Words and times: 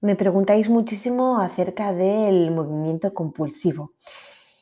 Me 0.00 0.14
preguntáis 0.14 0.68
muchísimo 0.68 1.40
acerca 1.40 1.92
del 1.92 2.52
movimiento 2.52 3.12
compulsivo 3.12 3.94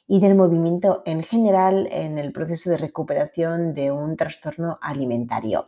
y 0.08 0.18
del 0.18 0.34
movimiento 0.34 1.02
en 1.04 1.22
general 1.22 1.88
en 1.90 2.18
el 2.18 2.32
proceso 2.32 2.70
de 2.70 2.78
recuperación 2.78 3.74
de 3.74 3.90
un 3.90 4.16
trastorno 4.16 4.78
alimentario. 4.80 5.66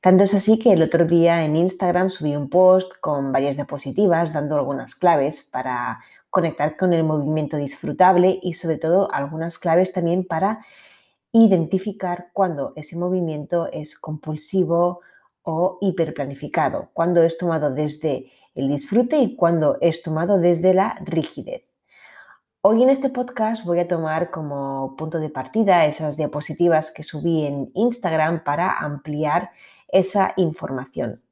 Tanto 0.00 0.24
es 0.24 0.34
así 0.34 0.58
que 0.58 0.72
el 0.72 0.82
otro 0.82 1.04
día 1.04 1.44
en 1.44 1.54
Instagram 1.54 2.10
subí 2.10 2.34
un 2.34 2.50
post 2.50 2.94
con 3.00 3.30
varias 3.30 3.54
diapositivas 3.54 4.32
dando 4.32 4.56
algunas 4.56 4.96
claves 4.96 5.44
para 5.44 6.00
conectar 6.28 6.76
con 6.76 6.92
el 6.92 7.04
movimiento 7.04 7.56
disfrutable 7.58 8.40
y 8.42 8.54
sobre 8.54 8.78
todo 8.78 9.08
algunas 9.12 9.60
claves 9.60 9.92
también 9.92 10.26
para 10.26 10.66
identificar 11.30 12.30
cuando 12.32 12.72
ese 12.74 12.96
movimiento 12.96 13.68
es 13.70 13.96
compulsivo 13.96 15.00
o 15.44 15.78
hiperplanificado, 15.80 16.90
cuando 16.92 17.22
es 17.22 17.38
tomado 17.38 17.70
desde 17.70 18.32
el 18.56 18.68
disfrute 18.68 19.18
y 19.18 19.36
cuando 19.36 19.76
es 19.80 20.02
tomado 20.02 20.38
desde 20.38 20.74
la 20.74 20.98
rigidez. 21.04 21.62
Hoy 22.62 22.82
en 22.82 22.88
este 22.88 23.10
podcast 23.10 23.64
voy 23.64 23.78
a 23.78 23.86
tomar 23.86 24.30
como 24.30 24.96
punto 24.96 25.20
de 25.20 25.30
partida 25.30 25.84
esas 25.84 26.16
diapositivas 26.16 26.90
que 26.90 27.04
subí 27.04 27.44
en 27.44 27.70
Instagram 27.74 28.42
para 28.42 28.72
ampliar 28.78 29.50
esa 29.88 30.32
información. 30.36 31.22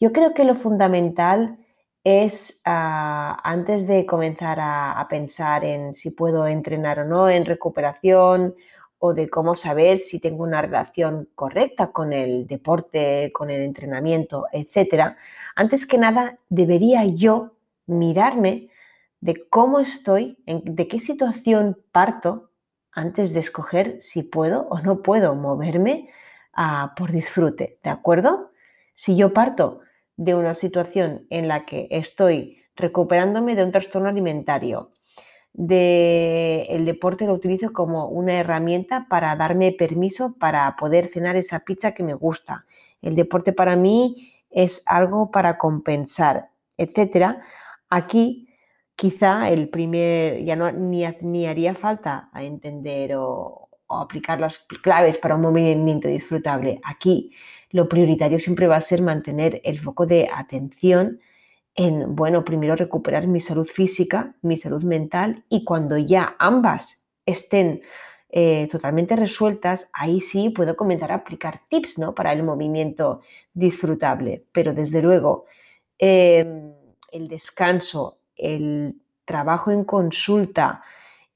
Yo 0.00 0.12
creo 0.12 0.32
que 0.32 0.44
lo 0.44 0.54
fundamental 0.54 1.58
es, 2.04 2.62
ah, 2.64 3.38
antes 3.44 3.86
de 3.86 4.06
comenzar 4.06 4.58
a 4.60 5.06
pensar 5.10 5.64
en 5.64 5.94
si 5.94 6.10
puedo 6.10 6.46
entrenar 6.46 7.00
o 7.00 7.04
no 7.04 7.28
en 7.28 7.44
recuperación 7.44 8.54
o 9.04 9.14
de 9.14 9.28
cómo 9.28 9.56
saber 9.56 9.98
si 9.98 10.20
tengo 10.20 10.44
una 10.44 10.62
relación 10.62 11.28
correcta 11.34 11.90
con 11.90 12.12
el 12.12 12.46
deporte, 12.46 13.32
con 13.34 13.50
el 13.50 13.62
entrenamiento, 13.62 14.46
etc., 14.52 15.16
antes 15.56 15.86
que 15.86 15.98
nada 15.98 16.38
debería 16.48 17.04
yo 17.04 17.56
mirarme 17.86 18.68
de 19.20 19.48
cómo 19.48 19.80
estoy, 19.80 20.38
de 20.46 20.86
qué 20.86 21.00
situación 21.00 21.76
parto 21.90 22.52
antes 22.92 23.32
de 23.32 23.40
escoger 23.40 23.96
si 24.00 24.22
puedo 24.22 24.68
o 24.68 24.78
no 24.78 25.02
puedo 25.02 25.34
moverme 25.34 26.08
ah, 26.52 26.94
por 26.96 27.10
disfrute, 27.10 27.80
¿de 27.82 27.90
acuerdo? 27.90 28.52
Si 28.94 29.16
yo 29.16 29.32
parto 29.32 29.80
de 30.16 30.36
una 30.36 30.54
situación 30.54 31.26
en 31.28 31.48
la 31.48 31.66
que 31.66 31.88
estoy 31.90 32.62
recuperándome 32.76 33.56
de 33.56 33.64
un 33.64 33.72
trastorno 33.72 34.08
alimentario, 34.08 34.92
de 35.54 36.62
el 36.70 36.84
deporte 36.86 37.26
lo 37.26 37.34
utilizo 37.34 37.72
como 37.72 38.08
una 38.08 38.34
herramienta 38.34 39.06
para 39.08 39.36
darme 39.36 39.72
permiso 39.72 40.34
para 40.38 40.74
poder 40.76 41.08
cenar 41.08 41.36
esa 41.36 41.60
pizza 41.60 41.92
que 41.92 42.02
me 42.02 42.14
gusta. 42.14 42.64
El 43.02 43.14
deporte 43.14 43.52
para 43.52 43.76
mí 43.76 44.32
es 44.50 44.82
algo 44.86 45.30
para 45.30 45.58
compensar, 45.58 46.50
etcétera. 46.76 47.42
Aquí 47.90 48.48
quizá 48.96 49.50
el 49.50 49.68
primer 49.68 50.44
ya 50.44 50.56
no 50.56 50.70
ni, 50.72 51.04
ni 51.20 51.46
haría 51.46 51.74
falta 51.74 52.30
a 52.32 52.44
entender 52.44 53.16
o, 53.16 53.68
o 53.86 53.96
aplicar 53.98 54.40
las 54.40 54.58
claves 54.58 55.18
para 55.18 55.34
un 55.36 55.42
movimiento 55.42 56.08
disfrutable. 56.08 56.80
Aquí 56.84 57.32
lo 57.70 57.88
prioritario 57.88 58.38
siempre 58.38 58.66
va 58.66 58.76
a 58.76 58.80
ser 58.80 59.02
mantener 59.02 59.60
el 59.64 59.78
foco 59.78 60.06
de 60.06 60.28
atención 60.32 61.20
en, 61.74 62.14
bueno, 62.14 62.44
primero 62.44 62.76
recuperar 62.76 63.26
mi 63.26 63.40
salud 63.40 63.66
física, 63.66 64.34
mi 64.42 64.58
salud 64.58 64.82
mental 64.84 65.44
y 65.48 65.64
cuando 65.64 65.96
ya 65.96 66.36
ambas 66.38 67.08
estén 67.24 67.82
eh, 68.28 68.66
totalmente 68.70 69.16
resueltas, 69.16 69.88
ahí 69.92 70.20
sí 70.20 70.50
puedo 70.50 70.76
comenzar 70.76 71.12
a 71.12 71.16
aplicar 71.16 71.62
tips 71.68 71.98
¿no? 71.98 72.14
para 72.14 72.32
el 72.32 72.42
movimiento 72.42 73.20
disfrutable. 73.52 74.46
Pero 74.52 74.72
desde 74.72 75.02
luego, 75.02 75.46
em, 75.98 76.72
el 77.10 77.28
descanso, 77.28 78.18
el 78.36 78.96
trabajo 79.24 79.70
en 79.70 79.84
consulta, 79.84 80.82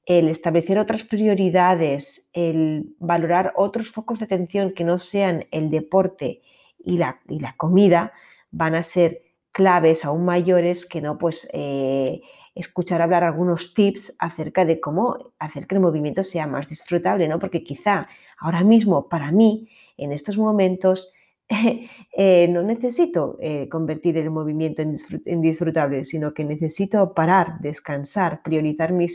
el 0.07 0.29
establecer 0.29 0.79
otras 0.79 1.03
prioridades, 1.05 2.31
el 2.33 2.95
valorar 2.99 3.53
otros 3.57 3.91
focos 3.91 4.21
de 4.21 4.25
atención 4.27 4.73
que 4.73 4.85
no 4.85 4.99
sean 4.99 5.47
el 5.51 5.71
deporte 5.71 6.43
y 6.79 6.99
la, 6.99 7.21
y 7.29 7.41
la 7.41 7.57
comida, 7.57 8.13
van 8.51 8.75
a 8.75 8.83
ser 8.83 9.26
claves 9.57 10.05
aún 10.05 10.27
mayores 10.27 10.85
que 10.85 11.01
no 11.01 11.17
pues 11.17 11.49
eh, 11.55 12.21
escuchar 12.55 13.01
hablar 13.01 13.25
algunos 13.25 13.73
tips 13.73 14.15
acerca 14.19 14.67
de 14.67 14.81
cómo 14.81 15.33
hacer 15.39 15.67
que 15.67 15.77
el 15.77 15.81
movimiento 15.81 16.23
sea 16.23 16.47
más 16.47 16.69
disfrutable, 16.69 17.27
¿no? 17.27 17.39
Porque 17.39 17.65
quizá 17.65 18.07
ahora 18.39 18.63
mismo 18.65 19.09
para 19.09 19.33
mí, 19.33 19.71
en 19.97 20.13
estos 20.13 20.37
momentos, 20.37 21.11
eh, 21.49 22.49
no 22.49 22.63
necesito 22.63 23.39
eh, 23.41 23.67
convertir 23.71 24.19
el 24.19 24.31
movimiento 24.31 24.83
en, 24.83 25.41
disfrutable, 25.41 26.05
sino 26.05 26.35
que 26.35 26.45
necesito 26.45 27.15
parar, 27.15 27.59
descansar, 27.61 28.43
priorizar 28.43 28.93
mi, 28.93 29.07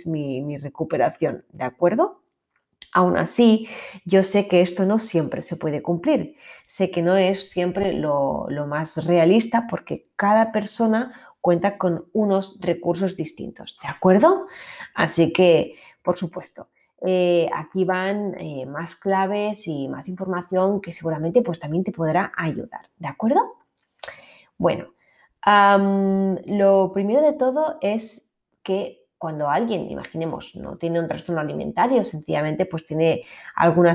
mi 0.41 0.57
recuperación, 0.57 1.45
¿de 1.51 1.65
acuerdo? 1.65 2.23
Aún 2.93 3.17
así, 3.17 3.67
yo 4.05 4.23
sé 4.23 4.47
que 4.47 4.61
esto 4.61 4.85
no 4.85 4.99
siempre 4.99 5.43
se 5.43 5.55
puede 5.55 5.81
cumplir. 5.81 6.35
Sé 6.65 6.91
que 6.91 7.01
no 7.01 7.15
es 7.17 7.49
siempre 7.49 7.93
lo, 7.93 8.47
más 8.67 9.05
realista 9.05 9.67
porque 9.69 10.07
cada 10.15 10.51
persona 10.51 11.13
cuenta 11.39 11.77
con 11.77 12.05
unos 12.13 12.59
recursos 12.61 13.15
distintos, 13.17 13.77
¿de 13.81 13.89
acuerdo? 13.89 14.47
Así 14.93 15.33
que, 15.33 15.75
por 16.03 16.17
supuesto, 16.17 16.69
eh, 17.03 17.49
aquí 17.53 17.83
van 17.83 18.35
eh, 18.37 18.65
más 18.67 18.95
claves 18.95 19.67
y 19.67 19.87
más 19.87 20.07
información 20.07 20.81
que 20.81 20.93
seguramente 20.93 21.41
pues 21.41 21.59
también 21.59 21.83
te 21.83 21.91
podrá 21.91 22.31
ayudar, 22.37 22.89
¿de 22.97 23.07
acuerdo? 23.07 23.57
Bueno, 24.57 24.93
lo 26.45 26.91
primero 26.93 27.21
de 27.21 27.33
todo 27.33 27.77
es 27.81 28.35
que 28.63 29.00
cuando 29.21 29.51
alguien, 29.51 29.91
imaginemos, 29.91 30.55
no 30.55 30.77
tiene 30.77 30.99
un 30.99 31.05
trastorno 31.05 31.41
alimentario, 31.41 32.03
sencillamente 32.03 32.65
pues 32.65 32.85
tiene 32.85 33.23
alguna 33.55 33.93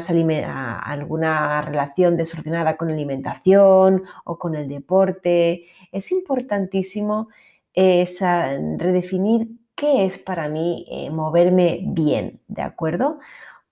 relación 1.63 2.17
desordenada 2.17 2.77
con 2.77 2.87
la 2.87 2.95
alimentación 2.95 4.05
o 4.25 4.39
con 4.39 4.55
el 4.55 4.69
deporte, 4.69 5.65
es 5.91 6.13
importantísimo 6.13 7.27
redefinir 7.75 9.49
qué 9.75 10.07
es 10.07 10.17
para 10.17 10.49
mí 10.49 10.87
eh, 10.89 11.11
moverme 11.11 11.81
bien, 11.83 12.41
¿de 12.47 12.63
acuerdo? 12.63 13.19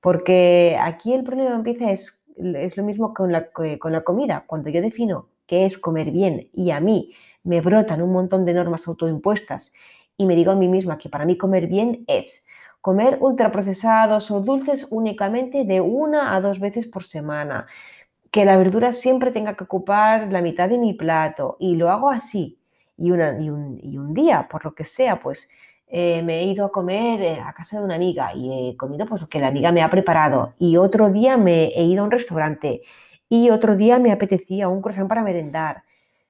Porque 0.00 0.76
aquí 0.80 1.12
el 1.14 1.22
problema 1.22 1.54
empieza 1.54 1.92
es, 1.92 2.26
es 2.36 2.76
lo 2.76 2.82
mismo 2.82 3.14
con 3.14 3.30
la, 3.30 3.50
con 3.52 3.92
la 3.92 4.00
comida. 4.02 4.42
Cuando 4.48 4.70
yo 4.70 4.82
defino 4.82 5.28
qué 5.46 5.66
es 5.66 5.78
comer 5.78 6.10
bien 6.10 6.50
y 6.52 6.72
a 6.72 6.80
mí 6.80 7.12
me 7.44 7.60
brotan 7.60 8.02
un 8.02 8.10
montón 8.10 8.44
de 8.44 8.54
normas 8.54 8.88
autoimpuestas 8.88 9.72
y 10.16 10.26
me 10.26 10.36
digo 10.36 10.52
a 10.52 10.56
mí 10.56 10.68
misma 10.68 10.98
que 10.98 11.08
para 11.08 11.24
mí 11.24 11.36
comer 11.36 11.66
bien 11.66 12.04
es 12.06 12.46
comer 12.84 13.16
ultraprocesados 13.20 14.30
o 14.30 14.40
dulces 14.40 14.86
únicamente 14.90 15.64
de 15.64 15.80
una 15.80 16.34
a 16.34 16.40
dos 16.42 16.60
veces 16.60 16.86
por 16.86 17.02
semana, 17.04 17.66
que 18.30 18.44
la 18.44 18.58
verdura 18.58 18.92
siempre 18.92 19.30
tenga 19.30 19.56
que 19.56 19.64
ocupar 19.64 20.30
la 20.30 20.42
mitad 20.42 20.68
de 20.68 20.76
mi 20.76 20.92
plato 20.92 21.56
y 21.58 21.76
lo 21.76 21.90
hago 21.90 22.10
así. 22.10 22.58
Y, 22.98 23.10
una, 23.10 23.40
y, 23.40 23.48
un, 23.48 24.12
día, 24.12 24.46
por 24.50 24.64
lo 24.66 24.74
que 24.74 24.84
sea, 24.84 25.18
pues 25.18 25.48
eh, 25.86 26.22
me 26.22 26.40
he 26.40 26.44
ido 26.44 26.66
a 26.66 26.70
comer 26.70 27.22
eh, 27.22 27.40
a 27.40 27.54
casa 27.54 27.78
de 27.78 27.84
una 27.84 27.94
amiga 27.94 28.34
y 28.34 28.70
he 28.70 28.76
comido 28.76 29.06
pues 29.06 29.22
lo 29.22 29.28
que 29.28 29.40
la 29.40 29.48
amiga 29.48 29.72
me 29.72 29.82
ha 29.82 29.88
preparado 29.88 30.54
y 30.58 30.76
otro 30.76 31.10
día 31.10 31.38
me 31.38 31.68
he 31.68 31.84
ido 31.84 32.02
a 32.02 32.04
un 32.04 32.10
restaurante 32.10 32.82
y 33.30 33.48
otro 33.48 33.76
día 33.76 33.98
me 33.98 34.12
apetecía 34.12 34.68
un 34.68 34.82
croissant 34.82 35.08
para 35.08 35.22
merendar. 35.22 35.84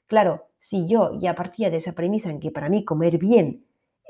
Claro, 0.07 0.47
si 0.61 0.87
yo 0.87 1.19
ya 1.19 1.35
partía 1.35 1.69
de 1.69 1.79
esa 1.79 1.95
premisa 1.95 2.31
en 2.31 2.39
que 2.39 2.53
para 2.53 2.69
mí 2.69 2.85
comer 2.85 3.19
bien 3.19 3.65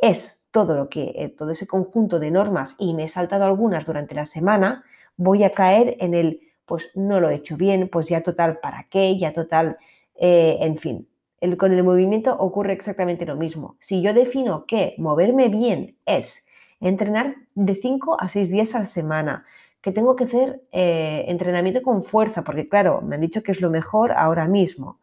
es 0.04 0.44
todo 0.50 0.76
lo 0.76 0.88
que, 0.88 1.12
eh, 1.16 1.30
todo 1.30 1.50
ese 1.50 1.66
conjunto 1.66 2.18
de 2.20 2.30
normas 2.30 2.76
y 2.78 2.94
me 2.94 3.04
he 3.04 3.08
saltado 3.08 3.44
algunas 3.44 3.86
durante 3.86 4.14
la 4.14 4.26
semana, 4.26 4.84
voy 5.16 5.42
a 5.44 5.50
caer 5.50 5.96
en 5.98 6.14
el, 6.14 6.40
pues 6.66 6.90
no 6.94 7.20
lo 7.20 7.30
he 7.30 7.36
hecho 7.36 7.56
bien, 7.56 7.88
pues 7.88 8.08
ya 8.08 8.22
total, 8.22 8.58
¿para 8.60 8.84
qué? 8.84 9.16
Ya 9.18 9.32
total, 9.32 9.78
eh, 10.14 10.58
en 10.60 10.76
fin. 10.76 11.08
El, 11.40 11.56
con 11.56 11.72
el 11.72 11.82
movimiento 11.82 12.36
ocurre 12.38 12.72
exactamente 12.72 13.26
lo 13.26 13.36
mismo. 13.36 13.76
Si 13.80 14.02
yo 14.02 14.14
defino 14.14 14.66
que 14.66 14.94
moverme 14.98 15.48
bien 15.48 15.96
es 16.06 16.46
entrenar 16.80 17.36
de 17.54 17.74
5 17.74 18.20
a 18.20 18.28
6 18.28 18.50
días 18.50 18.74
a 18.74 18.80
la 18.80 18.86
semana, 18.86 19.44
que 19.80 19.90
tengo 19.90 20.16
que 20.16 20.24
hacer 20.24 20.62
eh, 20.72 21.24
entrenamiento 21.28 21.82
con 21.82 22.02
fuerza, 22.02 22.44
porque 22.44 22.68
claro, 22.68 23.00
me 23.02 23.16
han 23.16 23.20
dicho 23.20 23.42
que 23.42 23.52
es 23.52 23.60
lo 23.60 23.70
mejor 23.70 24.12
ahora 24.12 24.46
mismo. 24.48 25.00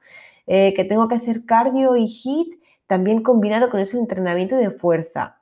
Que 0.48 0.86
tengo 0.90 1.08
que 1.08 1.16
hacer 1.16 1.46
cardio 1.46 1.96
y 1.96 2.08
HIT 2.08 2.61
también 2.92 3.24
combinado 3.24 3.70
con 3.70 3.80
ese 3.80 3.98
entrenamiento 3.98 4.58
de 4.58 4.70
fuerza. 4.70 5.40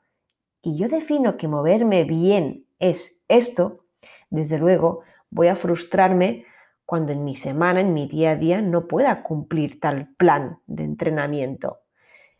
Y 0.61 0.77
yo 0.77 0.87
defino 0.87 1.35
que 1.35 1.47
moverme 1.47 2.03
bien 2.03 2.67
es 2.77 3.23
esto, 3.27 3.85
desde 4.29 4.59
luego 4.59 5.01
voy 5.31 5.47
a 5.47 5.55
frustrarme 5.55 6.45
cuando 6.85 7.11
en 7.11 7.23
mi 7.23 7.35
semana, 7.35 7.81
en 7.81 7.95
mi 7.95 8.07
día 8.07 8.29
a 8.29 8.35
día, 8.35 8.61
no 8.61 8.87
pueda 8.87 9.23
cumplir 9.23 9.79
tal 9.79 10.13
plan 10.15 10.59
de 10.67 10.83
entrenamiento. 10.83 11.79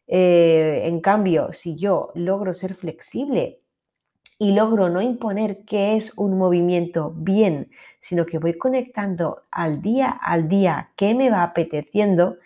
Eh, 0.05 0.83
en 0.83 1.01
cambio, 1.01 1.53
si 1.53 1.75
yo 1.75 2.11
logro 2.13 2.53
ser 2.53 2.75
flexible 2.75 3.63
y 4.37 4.51
logro 4.51 4.89
no 4.89 5.01
imponer 5.01 5.65
qué 5.65 5.95
es 5.95 6.15
un 6.19 6.37
movimiento 6.37 7.15
bien, 7.17 7.71
sino 7.99 8.27
que 8.27 8.37
voy 8.37 8.59
conectando 8.59 9.41
al 9.49 9.81
día 9.81 10.11
al 10.11 10.47
día 10.47 10.91
qué 10.95 11.15
me 11.15 11.31
va 11.31 11.41
apeteciendo, 11.41 12.37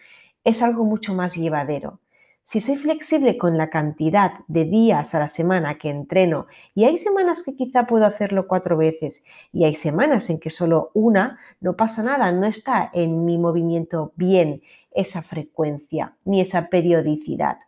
es 0.46 0.62
algo 0.62 0.86
mucho 0.86 1.14
más 1.14 1.36
llevadero. 1.36 2.00
Si 2.44 2.60
soy 2.60 2.76
flexible 2.76 3.38
con 3.38 3.58
la 3.58 3.70
cantidad 3.70 4.34
de 4.48 4.66
días 4.66 5.16
a 5.16 5.20
la 5.20 5.28
semana 5.28 5.78
que 5.78 5.90
entreno, 5.90 6.48
y 6.76 6.84
hay 6.84 6.98
semanas 6.98 7.42
que 7.42 7.56
quizá 7.56 7.88
puedo 7.88 8.06
hacerlo 8.06 8.48
cuatro 8.48 8.78
veces, 8.78 9.24
y 9.54 9.64
hay 9.64 9.76
semanas 9.76 10.30
en 10.30 10.40
que 10.40 10.50
solo 10.50 10.92
una, 10.94 11.40
no 11.62 11.78
pasa 11.78 12.04
nada, 12.04 12.32
no 12.32 12.46
está 12.46 12.92
en 12.94 13.26
mi 13.26 13.38
movimiento 13.38 14.12
bien 14.18 14.62
esa 14.92 15.22
frecuencia 15.22 16.16
ni 16.26 16.42
esa 16.42 16.68
periodicidad. 16.68 17.60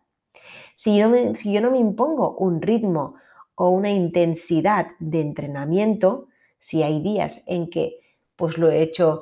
Si 0.76 0.98
yo, 0.98 1.08
no 1.08 1.72
me 1.72 1.80
impongo 1.80 2.36
un 2.36 2.62
ritmo 2.62 3.16
o 3.56 3.70
una 3.70 3.92
intensidad 3.92 4.88
de 5.00 5.22
entrenamiento, 5.22 6.28
si 6.60 6.84
hay 6.84 7.02
días 7.02 7.44
en 7.48 7.70
que 7.70 8.00
pues 8.36 8.58
lo 8.58 8.70
he 8.70 8.82
hecho 8.82 9.22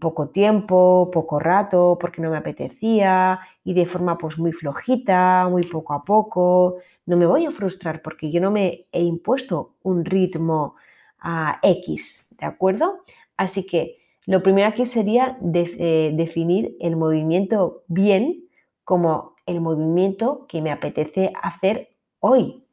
poco 0.00 0.28
tiempo, 0.28 1.10
poco 1.12 1.38
rato, 1.38 1.96
porque 2.00 2.20
no 2.20 2.30
me 2.30 2.36
apetecía 2.36 3.40
y 3.64 3.72
de 3.72 3.86
forma 3.86 4.18
pues 4.18 4.38
muy 4.38 4.52
flojita, 4.52 5.48
muy 5.50 5.62
poco 5.62 5.94
a 5.94 6.04
poco. 6.04 6.76
No 7.06 7.16
me 7.16 7.26
voy 7.26 7.46
a 7.46 7.50
frustrar 7.50 8.02
porque 8.02 8.30
yo 8.30 8.40
no 8.40 8.50
me 8.50 8.86
he 8.92 9.02
impuesto 9.02 9.74
un 9.82 10.04
ritmo 10.04 10.76
a 11.18 11.58
X, 11.62 12.28
¿de 12.38 12.46
acuerdo? 12.46 13.00
Así 13.36 13.66
que 13.66 13.98
lo 14.26 14.42
primero 14.42 14.68
aquí 14.68 14.86
sería 14.86 15.38
eh, 15.54 16.12
definir 16.14 16.76
el 16.80 16.96
movimiento 16.96 17.82
bien 17.88 18.44
como 18.84 19.34
el 19.46 19.60
movimiento 19.60 20.46
que 20.48 20.62
me 20.62 20.70
apetece 20.70 21.32
hacer 21.42 21.90
hoy. 22.20 22.64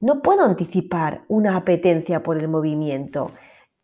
No 0.00 0.22
puedo 0.22 0.44
anticipar 0.44 1.24
una 1.28 1.56
apetencia 1.56 2.22
por 2.22 2.38
el 2.38 2.48
movimiento 2.48 3.32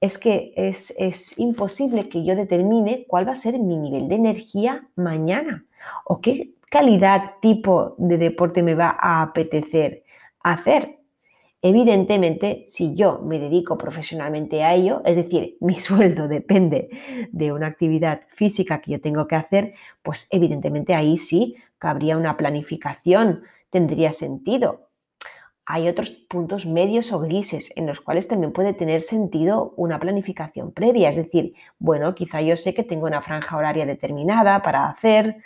es 0.05 0.19
que 0.19 0.53
es, 0.57 1.39
imposible 1.39 2.09
que 2.11 2.25
yo 2.25 2.37
determine 2.37 3.07
cuál 3.09 3.27
va 3.27 3.33
a 3.33 3.37
ser 3.37 3.59
mi 3.59 3.79
nivel 3.79 4.07
de 4.09 4.17
energía 4.17 4.87
mañana 4.97 5.65
o 6.05 6.21
qué 6.21 6.53
calidad, 6.71 7.37
tipo 7.41 7.95
de 7.97 8.19
deporte 8.19 8.63
me 8.63 8.75
va 8.75 8.97
a 9.01 9.23
apetecer 9.23 10.05
hacer. 10.41 10.99
Evidentemente, 11.63 12.67
si 12.69 12.95
yo 12.95 13.21
me 13.25 13.39
dedico 13.39 13.79
profesionalmente 13.79 14.63
a 14.63 14.75
ello, 14.75 15.01
es 15.07 15.17
decir, 15.17 15.57
mi 15.61 15.81
sueldo 15.81 16.29
depende 16.29 16.91
de 17.33 17.53
una 17.53 17.69
actividad 17.69 18.21
física 18.29 18.83
que 18.83 18.93
yo 18.93 19.01
tengo 19.01 19.27
que 19.27 19.37
hacer, 19.37 19.75
pues 20.03 20.27
evidentemente 20.31 20.95
ahí 20.95 21.17
sí 21.17 21.57
cabría 21.79 22.19
una 22.19 22.37
planificación, 22.37 23.45
tendría 23.71 24.13
sentido 24.13 24.89
hay 25.67 25.89
otros 25.89 26.11
puntos 26.11 26.67
medios 26.67 27.13
o 27.13 27.21
grises 27.21 27.73
en 27.77 27.87
los 27.87 28.01
cuales 28.01 28.29
también 28.29 28.53
puede 28.53 28.75
tener 28.75 29.03
sentido 29.03 29.73
una 29.77 29.99
planificación 29.99 30.73
previa. 30.73 31.09
Es 31.09 31.17
decir, 31.17 31.55
bueno, 31.79 32.15
quizá 32.15 32.43
yo 32.43 32.57
sé 32.57 32.75
que 32.75 32.85
tengo 32.85 33.07
una 33.07 33.23
franja 33.23 33.57
horaria 33.57 33.87
determinada 33.87 34.63
para 34.63 34.89
hacer 34.89 35.39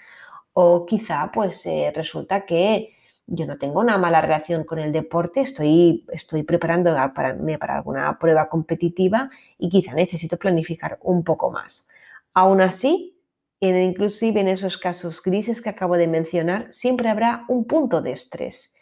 o 0.52 0.86
quizá 0.86 1.30
pues 1.32 1.64
eh, 1.66 1.92
resulta 1.94 2.44
que 2.44 2.94
yo 3.26 3.46
no 3.46 3.58
tengo 3.58 3.80
una 3.80 3.98
mala 3.98 4.20
relación 4.20 4.64
con 4.64 4.78
el 4.78 4.90
deporte, 4.90 5.42
estoy, 5.42 6.04
estoy 6.12 6.42
preparando 6.42 6.94
para, 7.14 7.36
para 7.58 7.76
alguna 7.76 8.18
prueba 8.18 8.48
competitiva 8.48 9.30
y 9.58 9.68
quizá 9.68 9.92
necesito 9.92 10.36
planificar 10.38 10.98
un 11.02 11.22
poco 11.22 11.50
más. 11.50 11.88
Aún 12.32 12.60
así, 12.60 13.20
inclusive 13.60 14.40
en 14.40 14.48
esos 14.48 14.78
casos 14.78 15.22
grises 15.22 15.60
que 15.60 15.68
acabo 15.68 15.96
de 15.96 16.08
mencionar, 16.08 16.72
siempre 16.72 17.08
habrá 17.08 17.44
un 17.48 17.66
punto 17.66 18.00
de 18.00 18.12
estrés 18.12 18.74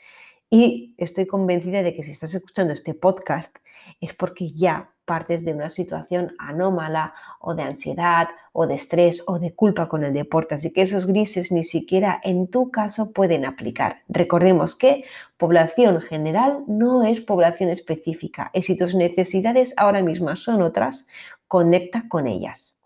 y 0.51 0.95
estoy 0.99 1.27
convencida 1.27 1.83
de 1.83 1.95
que 1.95 2.03
si 2.03 2.13
estás 2.13 2.35
escuchando 2.35 2.73
este 2.73 2.95
podcast 2.95 3.57
es 4.01 4.15
porque 4.15 4.53
ya 4.53 4.93
partes 5.05 5.45
de 5.45 5.55
una 5.55 5.71
situación 5.71 6.35
anómala 6.39 7.15
o 7.41 7.55
de 7.55 7.63
ansiedad 7.63 8.29
o 8.53 8.67
de 8.67 8.75
estrés 8.75 9.25
o 9.27 9.39
de 9.39 9.55
culpa 9.55 9.89
con 9.89 10.05
el 10.05 10.13
deporte. 10.13 10.57
Así 10.57 10.73
que 10.73 10.83
esos 10.83 11.07
grises 11.07 11.53
ni 11.53 11.65
siquiera 11.65 12.21
en 12.23 12.49
tu 12.49 12.71
caso 12.71 13.13
pueden 13.13 13.45
aplicar. 13.45 14.03
Recordemos 14.09 14.77
que 14.77 15.05
población 15.39 16.01
general 16.01 16.65
no 16.67 17.05
es 17.05 17.21
población 17.21 17.71
específica 17.71 18.51
y 18.53 18.63
si 18.63 18.77
tus 18.77 18.95
necesidades 18.95 19.73
ahora 19.77 20.03
mismo 20.03 20.35
son 20.37 20.61
otras, 20.61 21.07
conecta 21.49 22.09
con 22.09 22.27
ellas. 22.27 22.77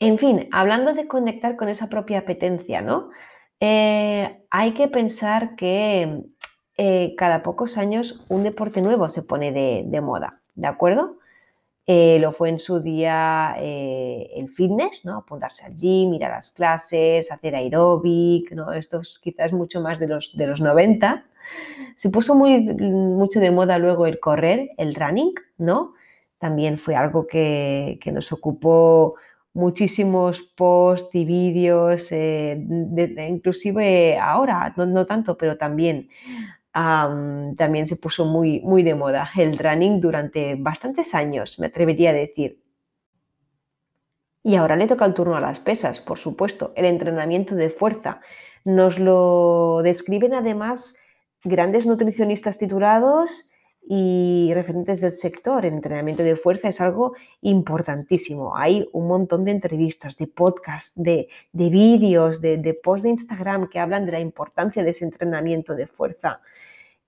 En 0.00 0.16
fin, 0.16 0.48
hablando 0.52 0.94
de 0.94 1.08
conectar 1.08 1.56
con 1.56 1.68
esa 1.68 1.88
propia 1.88 2.20
apetencia, 2.20 2.80
¿no? 2.80 3.10
Eh, 3.60 4.44
hay 4.50 4.72
que 4.72 4.88
pensar 4.88 5.56
que 5.56 6.22
eh, 6.76 7.14
cada 7.16 7.42
pocos 7.42 7.76
años 7.76 8.20
un 8.28 8.44
deporte 8.44 8.80
nuevo 8.82 9.08
se 9.08 9.22
pone 9.22 9.52
de, 9.52 10.00
moda, 10.00 10.40
¿de 10.54 10.68
acuerdo? 10.68 11.18
Eh, 11.86 12.18
lo 12.20 12.32
fue 12.32 12.50
en 12.50 12.58
su 12.58 12.80
día 12.80 13.56
el 13.58 14.50
fitness, 14.50 15.04
¿no? 15.04 15.16
Apuntarse 15.16 15.64
al 15.64 15.74
gym, 15.74 16.14
ir 16.14 16.20
las 16.20 16.50
clases, 16.50 17.32
hacer 17.32 17.56
aeróbic, 17.56 18.52
¿no? 18.52 18.72
Esto 18.72 19.00
es 19.00 19.18
quizás 19.18 19.52
mucho 19.52 19.80
más 19.80 19.98
de 19.98 20.06
los, 20.06 20.36
de 20.36 20.46
los 20.46 20.60
90. 20.60 21.24
Se 21.96 22.10
puso 22.10 22.34
muy, 22.34 22.60
mucho 22.60 23.40
de 23.40 23.50
moda 23.50 23.78
luego 23.78 24.06
el 24.06 24.20
correr, 24.20 24.70
el 24.76 24.94
running, 24.94 25.32
¿no? 25.56 25.94
También 26.38 26.78
fue 26.78 26.94
algo 26.94 27.26
que, 27.26 27.98
que 28.02 28.12
nos 28.12 28.32
ocupó 28.32 29.14
muchísimos 29.58 30.40
posts 30.40 31.14
y 31.14 31.24
vídeos, 31.24 32.12
eh, 32.12 32.64
inclusive 33.28 34.16
ahora, 34.16 34.72
no, 34.76 35.04
tanto, 35.04 35.36
pero 35.36 35.58
también, 35.58 36.08
también 36.72 37.86
se 37.88 37.96
puso 37.96 38.24
muy, 38.24 38.60
muy 38.60 38.84
de 38.84 38.94
moda 38.94 39.28
el 39.36 39.58
running 39.58 40.00
durante 40.00 40.54
bastantes 40.54 41.12
años, 41.14 41.58
me 41.58 41.66
atrevería 41.66 42.10
a 42.10 42.12
decir. 42.12 42.62
Y 44.44 44.54
ahora 44.54 44.76
le 44.76 44.86
toca 44.86 45.04
el 45.04 45.14
turno 45.14 45.36
a 45.36 45.40
las 45.40 45.58
pesas, 45.58 46.00
por 46.00 46.18
supuesto, 46.18 46.72
el 46.76 46.84
entrenamiento 46.84 47.56
de 47.56 47.70
fuerza. 47.70 48.20
Nos 48.64 49.00
lo 49.00 49.80
describen 49.82 50.34
además 50.34 50.94
grandes 51.42 51.84
nutricionistas 51.84 52.58
titulados 52.58 53.50
y 53.82 54.50
referentes 54.54 55.00
del 55.00 55.12
sector 55.12 55.64
en 55.64 55.74
entrenamiento 55.74 56.22
de 56.22 56.36
fuerza 56.36 56.68
es 56.68 56.80
algo 56.80 57.14
importantísimo. 57.40 58.56
Hay 58.56 58.88
un 58.92 59.08
montón 59.08 59.44
de 59.44 59.52
entrevistas, 59.52 60.16
de 60.16 60.26
podcasts, 60.26 60.92
de, 61.02 61.28
vídeos, 61.52 62.40
de, 62.40 62.58
de 62.58 62.74
posts 62.74 63.04
de 63.04 63.10
Instagram 63.10 63.68
que 63.68 63.80
hablan 63.80 64.04
de 64.04 64.12
la 64.12 64.20
importancia 64.20 64.82
de 64.82 64.90
ese 64.90 65.04
entrenamiento 65.04 65.74
de 65.74 65.86
fuerza. 65.86 66.40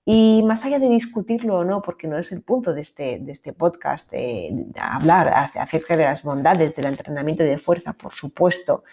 Y 0.03 0.41
más 0.43 0.65
allá 0.65 0.79
de 0.79 0.89
discutirlo 0.89 1.59
o 1.59 1.63
no, 1.63 1.81
porque 1.81 2.07
no 2.07 2.17
es 2.17 2.31
el 2.31 2.41
punto 2.41 2.73
de 2.73 2.81
este, 2.81 3.19
de 3.19 3.31
este 3.31 3.53
podcast, 3.53 4.11
eh, 4.13 4.51
hablar 4.75 5.51
acerca 5.55 5.95
de 5.95 6.05
las 6.05 6.23
bondades 6.23 6.75
del 6.75 6.87
entrenamiento 6.87 7.43
de 7.43 7.59
fuerza, 7.59 7.93
por 7.93 8.13
supuesto, 8.13 8.83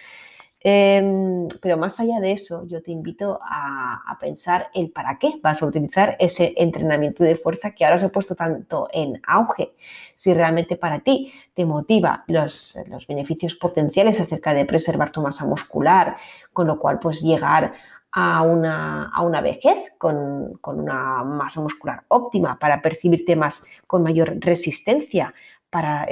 Em, 0.60 1.46
pero 1.62 1.76
más 1.76 2.00
allá 2.00 2.18
de 2.18 2.32
eso, 2.32 2.66
yo 2.66 2.82
te 2.82 2.90
invito 2.90 3.38
a, 3.42 4.16
pensar 4.20 4.68
el 4.74 4.90
para 4.90 5.16
qué 5.16 5.34
vas 5.40 5.62
a 5.62 5.66
utilizar 5.66 6.16
ese 6.18 6.52
entrenamiento 6.56 7.22
de 7.22 7.36
fuerza 7.36 7.70
que 7.70 7.84
ahora 7.84 7.98
se 7.98 8.06
ha 8.06 8.08
puesto 8.08 8.34
tanto 8.34 8.88
en 8.92 9.20
auge. 9.26 9.74
Si 10.12 10.34
realmente 10.34 10.76
para 10.76 10.98
ti 10.98 11.32
te 11.54 11.64
motiva 11.64 12.24
los, 12.26 12.76
beneficios 13.06 13.54
potenciales 13.54 14.18
acerca 14.20 14.54
de 14.54 14.64
preservar 14.64 15.12
tu 15.12 15.22
masa 15.22 15.44
muscular, 15.44 16.16
con 16.52 16.66
lo 16.66 16.80
cual 16.80 16.98
pues 16.98 17.22
llegar 17.22 17.74
a 18.10 18.42
una, 18.42 19.10
a 19.14 19.22
una 19.22 19.40
vejez 19.40 19.92
con, 19.98 20.58
con, 20.60 20.80
una 20.80 21.22
masa 21.22 21.60
muscular 21.60 22.04
óptima 22.08 22.58
para 22.58 22.82
percibirte 22.82 23.36
más 23.36 23.64
con 23.86 24.02
mayor 24.02 24.36
resistencia, 24.40 25.32
para 25.70 26.08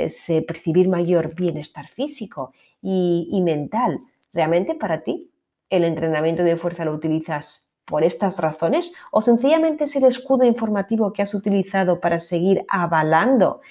percibir 0.47 0.89
mayor 0.89 1.35
bienestar 1.35 1.89
físico 1.89 2.53
y, 2.81 3.29
y 3.33 3.41
mental 3.41 4.01
¿Realmente 4.37 4.75
para 4.75 5.03
ti 5.03 5.31
el 5.71 5.83
entrenamiento 5.83 6.45
de 6.45 6.59
fuerza 6.59 6.85
lo 6.85 6.93
utilizas 6.93 7.75
por 7.87 8.05
estas 8.05 8.39
razones 8.39 8.93
o 9.11 9.23
sencillamente 9.23 9.85
es 9.85 9.97
el 9.97 10.05
escudo 10.05 10.45
informativo 10.45 11.11
que 11.15 11.23
has 11.23 11.33
utilizado 11.33 12.01
para 12.01 12.21
seguir 12.21 12.67
avalando 12.69 13.63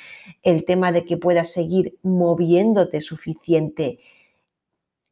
el 0.41 0.65
tema 0.65 0.91
de 0.91 1.05
que 1.05 1.17
puedas 1.17 1.51
seguir 1.51 1.99
moviéndote 2.01 2.99
suficiente? 3.01 3.99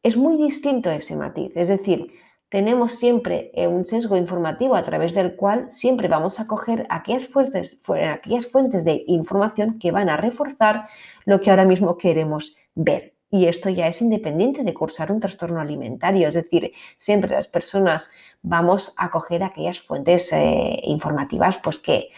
Es 0.01 0.17
muy 0.17 0.37
distinto 0.37 0.89
ese 0.89 1.15
matiz, 1.15 1.55
es 1.55 1.67
decir, 1.67 2.11
tenemos 2.49 2.93
siempre 2.93 3.51
eh, 3.53 3.67
un 3.67 3.85
sesgo 3.85 4.17
informativo 4.17 4.75
a 4.75 4.83
través 4.83 5.13
del 5.13 5.35
cual 5.35 5.71
siempre 5.71 6.07
vamos 6.07 6.39
a 6.39 6.47
coger 6.47 6.87
aquellas 6.89 7.27
fuentes, 7.27 7.77
aquellas 8.11 8.47
fuentes 8.47 8.83
de 8.85 9.03
información 9.05 9.77
que 9.77 9.91
van 9.91 10.09
a 10.09 10.17
reforzar 10.17 10.87
lo 11.25 11.41
que 11.41 11.51
ahora 11.51 11.65
mismo 11.65 11.97
queremos 11.97 12.55
ver. 12.73 13.12
Y 13.33 13.47
esto 13.47 13.67
ya 13.71 13.87
es 13.87 13.99
independiente 13.99 14.63
de 14.63 14.75
cursar 14.75 15.11
un 15.11 15.19
trastorno 15.19 15.59
alimentario, 15.59 16.27
es 16.27 16.35
decir, 16.35 16.71
siempre 16.97 17.31
las 17.31 17.47
personas 17.47 18.11
vamos 18.43 18.93
a 18.95 19.09
coger 19.09 19.41
aquellas 19.41 19.81
fuentes 19.81 20.31
eh, 20.33 20.79
informativas 20.83 21.57
pues 21.57 21.79
que, 21.79 22.09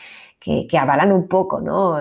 que, 0.41 0.77
avalan 0.77 1.13
un 1.13 1.29
poco 1.29 1.61
¿no? 1.61 1.97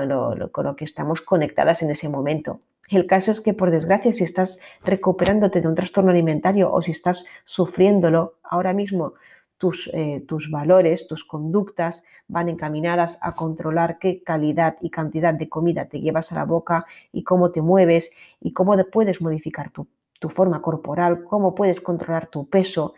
con 0.51 0.65
lo 0.65 0.75
que 0.75 0.85
estamos 0.85 1.21
conectadas 1.21 1.81
en 1.83 1.93
ese 1.93 2.09
momento. 2.09 2.59
El 2.89 3.07
caso 3.07 3.31
es 3.31 3.41
que, 3.41 3.55
por 3.55 3.71
desgracia, 3.71 4.13
si 4.13 4.25
estás 4.25 4.59
recuperándote 4.83 5.61
de 5.61 5.69
un 5.69 5.77
trastorno 5.77 6.11
alimentario 6.11 6.73
o 6.73 6.83
si 6.83 6.91
estás 6.91 7.25
sufriéndolo, 7.45 8.35
ahora 8.43 8.73
mismo 8.73 9.15
tus, 9.59 9.91
eh, 9.93 10.25
tus, 10.27 10.51
valores, 10.51 11.07
tus 11.07 11.25
conductas 11.25 12.05
van 12.29 12.49
encaminadas 12.49 13.19
a 13.23 13.35
controlar 13.35 13.99
qué 13.99 14.23
calidad 14.23 14.77
y 14.81 14.91
cantidad 14.91 15.35
de 15.35 15.49
comida 15.49 15.87
te 15.87 16.01
llevas 16.01 16.33
a 16.33 16.37
la 16.37 16.45
boca 16.45 16.87
y 17.13 17.23
cómo 17.23 17.51
te 17.51 17.63
mueves 17.63 18.11
y 18.41 18.53
cómo 18.53 18.77
puedes 18.93 19.21
modificar 19.21 19.71
tu, 19.71 19.87
tu 20.21 20.29
forma 20.29 20.63
corporal, 20.63 21.25
cómo 21.25 21.55
puedes 21.55 21.81
controlar 21.81 22.27
tu 22.27 22.49
peso. 22.49 22.95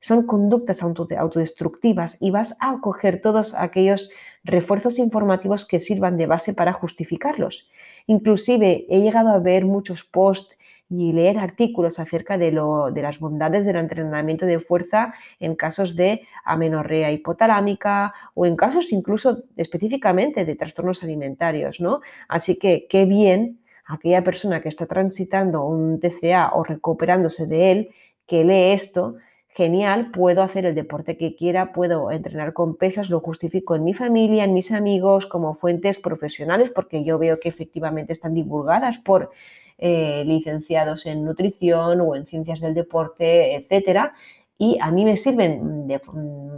Son 0.00 0.26
conductas 0.26 0.82
autodestructivas 0.82 2.16
y 2.20 2.30
vas 2.30 2.56
a 2.60 2.80
coger 2.80 3.20
todos 3.20 3.54
aquellos 3.54 4.10
refuerzos 4.44 4.98
informativos 4.98 5.66
que 5.66 5.78
sirvan 5.78 6.16
de 6.16 6.26
base 6.26 6.54
para 6.54 6.72
justificarlos. 6.72 7.70
Inclusive 8.06 8.86
he 8.88 9.00
llegado 9.00 9.28
a 9.28 9.38
ver 9.38 9.66
muchos 9.66 10.04
posts 10.04 10.56
y 10.90 11.12
leer 11.12 11.38
artículos 11.38 12.00
acerca 12.00 12.36
de, 12.36 12.50
lo, 12.50 12.90
de, 12.90 13.00
las 13.00 13.20
bondades 13.20 13.64
del 13.64 13.76
entrenamiento 13.76 14.44
de 14.44 14.58
fuerza 14.58 15.14
en 15.38 15.54
casos 15.54 15.94
de 15.94 16.26
amenorrea 16.44 17.12
hipotalámica 17.12 18.12
o 18.34 18.44
en 18.44 18.56
casos 18.56 18.92
incluso 18.92 19.44
específicamente 19.56 20.44
de 20.44 20.56
trastornos 20.56 21.04
alimentarios, 21.04 21.80
¿no? 21.80 22.00
Así 22.28 22.58
que 22.58 22.88
qué 22.90 23.04
bien 23.04 23.60
aquella 23.86 24.24
persona 24.24 24.60
que 24.60 24.68
está 24.68 24.86
transitando 24.86 25.64
un 25.64 26.00
TCA 26.00 26.50
o 26.54 26.64
recuperándose 26.64 27.46
de 27.46 27.70
él, 27.70 27.90
que 28.26 28.44
lee 28.44 28.72
esto 28.72 29.16
genial, 29.48 30.10
puedo 30.12 30.42
hacer 30.42 30.64
el 30.64 30.74
deporte 30.74 31.16
que 31.16 31.34
quiera, 31.34 31.72
puedo 31.72 32.10
entrenar 32.10 32.52
con 32.52 32.76
pesas, 32.76 33.10
lo 33.10 33.20
justifico 33.20 33.74
en 33.74 33.84
mi 33.84 33.94
familia, 33.94 34.44
en 34.44 34.54
mis 34.54 34.70
amigos, 34.72 35.26
como 35.26 35.54
fuentes 35.54 35.98
profesionales, 35.98 36.70
porque 36.70 37.04
yo 37.04 37.18
veo 37.18 37.40
que 37.40 37.48
efectivamente 37.48 38.12
están 38.12 38.32
divulgadas 38.32 38.98
por 38.98 39.32
eh, 39.80 40.22
licenciados 40.26 41.06
en 41.06 41.24
nutrición 41.24 42.00
o 42.00 42.14
en 42.14 42.26
ciencias 42.26 42.60
del 42.60 42.74
deporte, 42.74 43.56
etcétera, 43.56 44.14
y 44.56 44.78
a 44.80 44.90
mí 44.90 45.04
me 45.04 45.16
sirven 45.16 45.88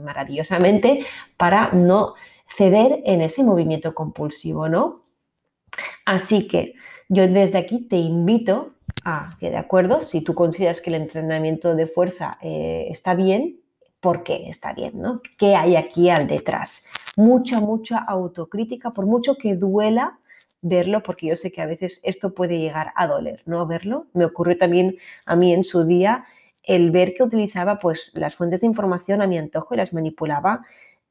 maravillosamente 0.05 1.07
para 1.37 1.71
no 1.73 2.15
ceder 2.45 3.01
en 3.05 3.23
ese 3.23 3.45
movimiento 3.45 3.95
compulsivo, 3.95 4.69
¿no? 4.69 5.01
Así 6.05 6.49
que 6.49 6.75
yo 7.09 7.29
desde 7.29 7.59
aquí 7.59 7.87
te 7.89 7.97
invito 7.97 8.73
Ah, 9.05 9.37
que 9.41 9.51
de 9.51 9.57
acuerdo, 9.57 10.01
si 10.01 10.21
tú 10.21 10.35
consideras 10.35 10.81
que 10.81 10.91
el 10.91 10.97
entrenamiento 10.97 11.75
de 11.75 11.87
fuerza 11.87 12.39
eh, 12.41 12.87
está 12.91 13.15
bien, 13.15 13.61
¿por 14.01 14.23
qué 14.23 14.49
está 14.49 14.73
bien? 14.73 15.01
¿no? 15.01 15.21
¿Qué 15.39 15.57
hay 15.57 15.77
aquí 15.77 16.09
al 16.09 16.27
detrás? 16.29 16.87
Mucha, 17.17 17.61
mucha 17.61 17.99
autocrítica, 17.99 18.91
por 18.93 19.07
mucho 19.07 19.37
que 19.37 19.57
duela 19.57 20.19
verlo, 20.63 21.03
porque 21.03 21.27
yo 21.27 21.37
sé 21.37 21.53
que 21.53 21.61
a 21.61 21.67
veces 21.67 22.01
esto 22.05 22.35
puede 22.35 22.59
llegar 22.59 22.93
a 22.97 23.07
doler, 23.07 23.43
¿no? 23.47 23.67
Verlo. 23.67 24.07
Me 24.15 24.25
ocurrió 24.25 24.57
también 24.57 24.97
a 25.27 25.37
mí 25.37 25.53
en 25.53 25.65
su 25.65 25.85
día 25.85 26.25
el 26.65 26.93
ver 26.93 27.15
que 27.15 27.25
utilizaba 27.25 27.81
pues 27.81 28.13
las 28.15 28.37
fuentes 28.37 28.61
de 28.61 28.69
información 28.69 29.21
a 29.21 29.27
mi 29.27 29.37
antojo 29.37 29.75
y 29.75 29.77
las 29.79 29.93
manipulaba 29.93 30.65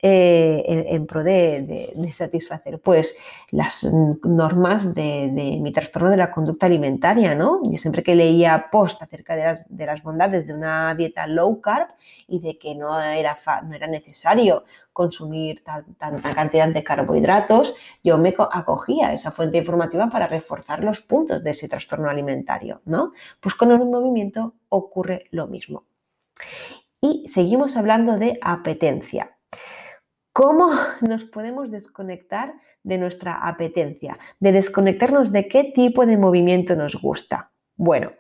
eh, 0.04 0.86
en, 0.90 1.06
pro 1.06 1.24
de, 1.24 1.94
satisfacer 2.12 2.80
pues 2.80 3.20
las 3.52 3.84
normas 4.24 4.96
de, 4.96 5.60
mi 5.62 5.72
trastorno 5.72 6.10
de 6.10 6.18
la 6.18 6.32
conducta 6.32 6.66
alimentaria, 6.66 7.36
¿no? 7.36 7.62
Yo 7.64 7.78
siempre 7.78 8.02
que 8.02 8.16
leía 8.16 8.68
post 8.72 9.02
acerca 9.04 9.36
de 9.36 9.44
las, 9.44 9.76
de 9.76 9.86
las 9.86 10.02
bondades 10.02 10.48
de 10.48 10.54
una 10.54 10.96
dieta 10.96 11.28
low 11.28 11.62
carb 11.62 11.90
y 12.28 12.40
de 12.40 12.58
que 12.58 12.74
no 12.74 13.00
era, 13.00 13.38
no 13.64 13.76
era 13.76 13.88
necesario 13.88 14.64
consumir 14.94 15.64
tanta 15.64 16.34
cantidad 16.34 16.68
de 16.68 16.84
carbohidratos, 16.84 17.76
yo 18.04 18.18
me 18.18 18.34
acogía 18.38 19.10
a 19.10 19.14
esa 19.14 19.32
fuente 19.32 19.60
informativa 19.60 20.10
para 20.10 20.28
reforzar 20.28 20.84
los 20.84 21.02
puntos 21.02 21.44
de 21.44 21.52
ese 21.52 21.70
trastorno 21.70 22.10
alimentario, 22.10 22.82
¿no? 22.86 23.14
Pues 23.40 23.56
con 23.56 23.72
el 23.72 23.80
movimiento 23.86 24.56
ocurre 24.70 25.28
lo 25.32 25.48
mismo. 25.48 25.86
Y 27.00 27.28
seguimos 27.30 27.78
hablando 27.78 28.18
de 28.18 28.38
apetencia. 28.42 29.38
¿Cómo 30.34 30.72
nos 31.02 31.26
podemos 31.26 31.72
desconectar 31.72 32.54
de 32.84 32.98
nuestra 32.98 33.48
apetencia? 33.48 34.18
De 34.40 34.54
desconectarnos 34.54 35.34
de 35.34 35.50
qué 35.50 35.66
tipo 35.66 36.06
de 36.06 36.18
movimiento 36.18 36.76
nos 36.76 36.96
gusta. 36.96 37.52
Bueno, 37.76 38.12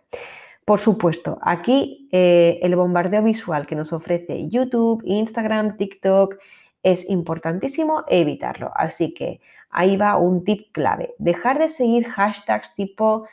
por 0.65 0.79
supuesto, 0.79 1.39
aquí 1.41 2.09
eh, 2.11 2.59
el 2.61 2.75
bombardeo 2.75 3.23
visual 3.23 3.65
que 3.65 3.75
nos 3.75 3.93
ofrece 3.93 4.49
YouTube, 4.49 5.01
Instagram, 5.05 5.77
TikTok 5.77 6.35
es 6.83 7.09
importantísimo 7.09 8.03
evitarlo. 8.07 8.71
Así 8.75 9.13
que 9.13 9.39
ahí 9.69 9.95
va 9.95 10.17
un 10.17 10.43
tip 10.43 10.73
clave. 10.73 11.15
Dejar 11.17 11.59
de 11.59 11.69
seguir 11.69 12.09
hashtags 12.09 12.75
tipo 12.75 13.25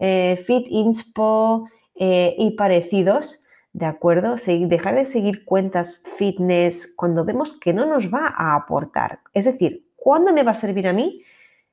eh, 0.00 0.42
FitInspo 0.44 1.68
eh, 1.94 2.34
y 2.36 2.50
parecidos 2.52 3.43
¿de 3.74 3.86
acuerdo? 3.86 4.36
dejar 4.46 4.94
de 4.94 5.04
seguir 5.04 5.44
cuentas 5.44 6.04
fitness 6.16 6.94
cuando 6.96 7.24
vemos 7.24 7.58
que 7.58 7.74
no 7.74 7.84
nos 7.84 8.06
va 8.06 8.32
a 8.34 8.54
aportar. 8.54 9.20
Es 9.34 9.44
decir, 9.44 9.90
¿cuándo 9.96 10.32
me 10.32 10.44
va 10.44 10.52
a 10.52 10.54
servir 10.54 10.86
a 10.86 10.92
mí 10.92 11.22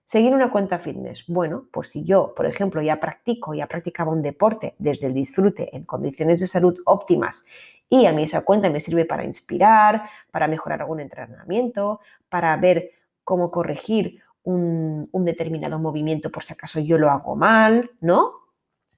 seguir 0.04 0.34
una 0.34 0.52
cuenta 0.52 0.80
fitness? 0.80 1.24
Bueno, 1.28 1.68
pues 1.72 1.90
si 1.90 2.04
yo, 2.04 2.34
por 2.36 2.48
ejemplo, 2.48 2.82
ya 2.82 3.00
practico, 3.00 3.54
ya 3.54 3.68
practicaba 3.68 4.12
un 4.12 4.24
deporte 4.24 4.74
desde 4.80 5.08
el 5.08 5.14
disfrute 5.14 5.76
en 5.76 5.86
condiciones 5.86 6.40
de 6.40 6.48
salud 6.48 6.76
óptimas 6.86 7.46
y 7.88 8.08
a 8.08 8.14
mí 8.14 8.24
esa 8.24 8.42
cuenta 8.42 8.70
me 8.72 8.80
sirve 8.80 9.06
para 9.06 9.24
inspirar, 9.24 10.10
para 10.32 10.48
mejorar 10.48 10.82
algún 10.82 11.02
entrenamiento, 11.02 12.00
para 12.30 12.58
ver 12.58 12.92
cómo 13.24 13.52
corregir 13.52 14.24
un, 14.42 15.08
un 15.12 15.24
determinado 15.24 15.78
movimiento 15.78 16.32
por 16.32 16.44
si 16.44 16.54
acaso 16.54 16.80
yo 16.80 16.98
lo 16.98 17.12
hago 17.12 17.36
mal, 17.36 17.92
¿no? 18.02 18.41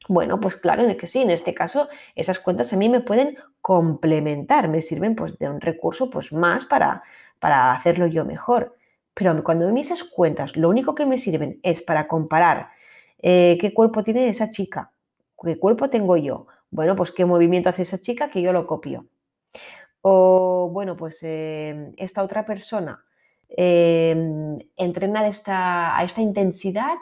Bueno, 0.07 0.39
pues 0.39 0.57
claro, 0.57 0.83
en 0.83 0.97
que 0.97 1.07
sí, 1.07 1.21
en 1.21 1.31
este 1.31 1.53
caso 1.53 1.87
esas 2.15 2.39
cuentas 2.39 2.73
a 2.73 2.77
mí 2.77 2.89
me 2.89 3.01
pueden 3.01 3.37
complementar, 3.61 4.67
me 4.67 4.81
sirven 4.81 5.15
pues 5.15 5.37
de 5.39 5.49
un 5.49 5.61
recurso 5.61 6.09
pues 6.09 6.33
más 6.33 6.65
para, 6.65 7.03
para 7.39 7.71
hacerlo 7.71 8.07
yo 8.07 8.25
mejor. 8.25 8.75
Pero 9.13 9.43
cuando 9.43 9.71
me 9.71 9.81
esas 9.81 10.03
cuentas, 10.03 10.57
lo 10.57 10.69
único 10.69 10.95
que 10.95 11.05
me 11.05 11.17
sirven 11.17 11.59
es 11.63 11.81
para 11.81 12.07
comparar 12.07 12.69
eh, 13.21 13.57
qué 13.61 13.73
cuerpo 13.73 14.03
tiene 14.03 14.27
esa 14.27 14.49
chica, 14.49 14.91
qué 15.41 15.57
cuerpo 15.57 15.89
tengo 15.89 16.17
yo. 16.17 16.47
Bueno, 16.71 16.95
pues 16.95 17.11
qué 17.11 17.25
movimiento 17.25 17.69
hace 17.69 17.83
esa 17.83 17.99
chica 17.99 18.29
que 18.29 18.41
yo 18.41 18.51
lo 18.51 18.65
copio. 18.67 19.05
O 20.01 20.69
bueno, 20.73 20.97
pues 20.97 21.19
eh, 21.23 21.93
esta 21.97 22.23
otra 22.23 22.45
persona 22.45 23.05
eh, 23.49 24.15
entrena 24.75 25.23
de 25.23 25.29
esta, 25.29 25.97
a 25.97 26.03
esta 26.03 26.21
intensidad 26.21 26.95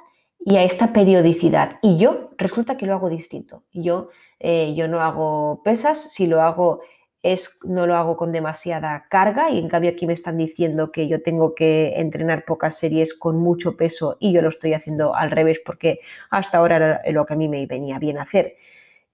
y 0.46 0.56
a 0.58 0.64
esta 0.64 0.94
periodicidad. 0.94 1.80
Y 1.82 1.98
yo 1.98 2.32
resulta 2.38 2.78
que 2.78 2.86
lo 2.86 2.94
hago 2.94 3.10
distinto. 3.10 3.64
Yo, 3.72 4.10
eh, 4.40 4.74
yo 4.76 4.88
no 4.88 5.02
hago 5.02 5.62
pesas, 5.64 6.12
si 6.12 6.28
lo 6.28 6.42
hago 6.42 6.82
es, 7.24 7.60
no 7.64 7.86
lo 7.86 7.96
hago 7.96 8.18
con 8.18 8.32
demasiada 8.32 9.06
carga 9.10 9.52
y 9.52 9.60
en 9.60 9.70
cambio 9.70 9.92
aquí 9.92 10.08
me 10.08 10.14
están 10.14 10.38
diciendo 10.38 10.92
que 10.92 11.08
yo 11.08 11.22
tengo 11.22 11.54
que 11.54 11.94
entrenar 11.98 12.46
pocas 12.46 12.78
series 12.80 13.14
con 13.14 13.38
mucho 13.38 13.78
peso 13.78 14.18
y 14.20 14.34
yo 14.34 14.42
lo 14.42 14.50
estoy 14.50 14.74
haciendo 14.74 15.16
al 15.16 15.30
revés 15.30 15.62
porque 15.64 16.00
hasta 16.32 16.58
ahora 16.58 16.78
era 16.78 17.02
lo 17.12 17.26
que 17.26 17.34
a 17.34 17.38
mí 17.38 17.48
me 17.48 17.66
venía 17.68 18.00
bien 18.00 18.18
hacer. 18.18 18.56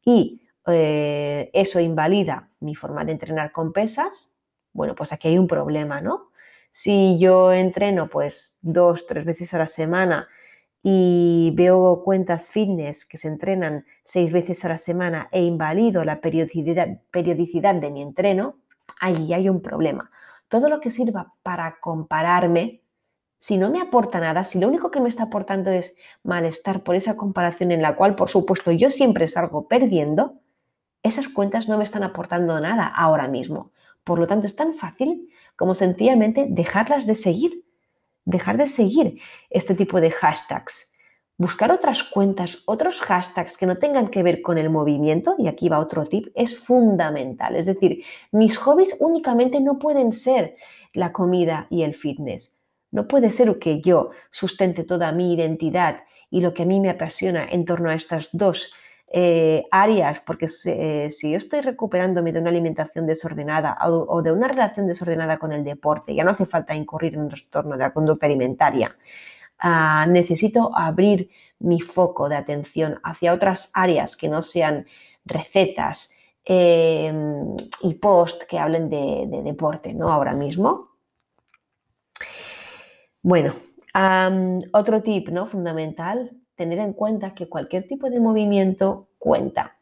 Y 0.06 0.42
eh, 0.68 1.50
eso 1.54 1.80
invalida 1.82 2.50
mi 2.62 2.76
forma 2.76 3.04
de 3.04 3.12
entrenar 3.12 3.52
con 3.52 3.74
pesas. 3.74 4.38
Bueno, 4.72 4.96
pues 4.96 5.12
aquí 5.12 5.28
hay 5.28 5.38
un 5.38 5.48
problema, 5.48 6.00
¿no? 6.00 6.32
Si 6.72 7.18
yo 7.20 7.52
entreno 7.52 8.08
pues 8.08 8.60
dos, 8.62 9.06
tres 9.08 9.26
veces 9.26 9.54
a 9.54 9.58
la 9.58 9.68
semana 9.68 10.28
y 10.84 11.52
veo 11.56 12.04
cuentas 12.04 12.50
fitness 12.50 13.06
que 13.06 13.18
se 13.18 13.28
entrenan 13.28 13.86
seis 14.04 14.32
veces 14.32 14.64
a 14.64 14.70
la 14.70 14.78
semana 14.78 15.28
e 15.32 15.44
invalido 15.44 16.06
la 16.06 16.22
periodicidad, 16.22 17.02
periodicidad 17.12 17.76
de 17.76 17.92
mi 17.92 18.02
entreno, 18.02 18.58
ahí 19.00 19.34
hay 19.34 19.50
un 19.50 19.62
problema. 19.62 20.12
Todo 20.48 20.70
lo 20.70 20.80
que 20.80 20.92
sirva 20.92 21.34
para 21.44 21.78
compararme, 21.82 22.82
si 23.40 23.58
no 23.58 23.70
me 23.70 23.82
aporta 23.82 24.20
nada, 24.20 24.46
si 24.46 24.60
lo 24.60 24.68
único 24.68 24.92
que 24.92 25.02
me 25.02 25.10
está 25.10 25.24
aportando 25.24 25.72
es 25.72 25.96
malestar 26.24 26.84
por 26.84 26.96
esa 26.96 27.18
comparación 27.18 27.72
en 27.72 27.82
la 27.82 27.96
cual, 27.96 28.16
por 28.16 28.30
supuesto, 28.30 28.72
yo 28.72 28.90
siempre 28.90 29.28
salgo 29.28 29.68
perdiendo, 29.68 30.40
esas 31.04 31.30
cuentas 31.30 31.68
no 31.68 31.78
me 31.78 31.84
están 31.84 32.04
aportando 32.04 32.60
nada 32.60 32.88
ahora 32.88 33.28
mismo. 33.28 33.72
Por 34.04 34.20
lo 34.20 34.28
tanto, 34.28 34.48
es 34.48 34.56
tan 34.56 34.74
fácil 34.74 35.30
como 35.56 35.76
sencillamente 35.76 36.48
dejarlas 36.50 37.06
de 37.06 37.16
seguir 37.16 37.67
dejar 38.28 38.58
de 38.58 38.68
seguir 38.68 39.20
este 39.50 39.74
tipo 39.74 40.02
de 40.02 40.12
hashtags. 40.12 40.94
buscar 41.40 41.72
otras 41.72 42.04
cuentas, 42.04 42.64
otros 42.66 43.00
hashtags 43.02 43.58
que 43.58 43.68
no 43.68 43.76
tengan 43.76 44.08
que 44.08 44.24
ver 44.24 44.42
con 44.42 44.58
el 44.58 44.72
movimiento, 44.72 45.36
y 45.38 45.48
aquí 45.48 45.70
va 45.70 45.78
otro 45.80 46.04
tip, 46.06 46.30
es 46.34 46.58
fundamental. 46.58 47.56
Es 47.56 47.68
decir, 47.68 48.04
mis 48.32 48.58
hobbies 48.58 48.98
únicamente 49.00 49.60
no 49.60 49.78
pueden 49.78 50.14
ser 50.14 50.56
la 50.94 51.14
comida 51.14 51.68
y 51.70 51.84
el 51.84 51.94
fitness. 51.94 52.58
No 52.90 53.08
puede 53.08 53.32
ser 53.32 53.60
que 53.60 53.82
yo 53.82 54.10
sustente 54.32 54.84
toda 54.84 55.12
mi 55.12 55.32
identidad 55.34 56.00
y 56.32 56.42
lo 56.42 56.54
que 56.54 56.64
a 56.64 56.66
mí 56.66 56.80
me 56.80 56.90
apasiona 56.90 57.46
en 57.48 57.66
torno 57.66 57.92
a 57.92 57.96
estas 57.96 58.30
dos 58.32 58.74
eh, 59.10 59.66
áreas, 59.72 60.20
porque 60.20 60.48
eh, 60.66 61.10
si 61.12 61.32
yo 61.32 61.38
estoy 61.38 61.62
recuperándome 61.62 62.34
de 62.34 62.40
una 62.40 62.50
alimentación 62.50 63.08
desordenada 63.08 63.78
o, 63.86 64.22
de 64.22 64.34
una 64.34 64.50
relación 64.50 64.86
desordenada 64.86 65.40
con 65.40 65.54
el 65.54 65.64
deporte, 65.64 66.14
ya 66.14 66.26
no 66.26 66.32
hace 66.32 66.46
falta 66.46 66.76
incurrir 66.76 67.14
en 67.14 67.22
un 67.22 67.30
trastorno 67.30 67.78
de 67.78 67.84
la 67.84 67.94
conducta 67.94 68.26
alimentaria. 68.26 68.98
Ah, 69.60 70.06
necesito 70.10 70.72
abrir 70.76 71.30
mi 71.60 71.80
foco 71.80 72.28
de 72.30 72.36
atención 72.36 73.00
hacia 73.04 73.34
otras 73.34 73.72
áreas 73.74 74.18
que 74.18 74.28
no 74.30 74.42
sean 74.42 74.86
recetas 75.26 76.14
em, 76.46 77.56
y 77.82 77.94
post 77.96 78.44
que 78.44 78.60
hablen 78.60 78.90
de, 78.90 79.42
deporte, 79.44 79.94
¿no? 79.94 80.12
Ahora 80.12 80.34
mismo. 80.34 80.90
Bueno, 83.22 83.56
otro 84.74 85.02
tip, 85.02 85.30
¿no? 85.30 85.48
Fundamental, 85.48 86.32
tener 86.58 86.80
en 86.80 86.92
cuenta 86.92 87.34
que 87.34 87.48
cualquier 87.48 87.88
tipo 87.88 88.10
de 88.10 88.20
movimiento 88.20 89.08
cuenta. 89.18 89.78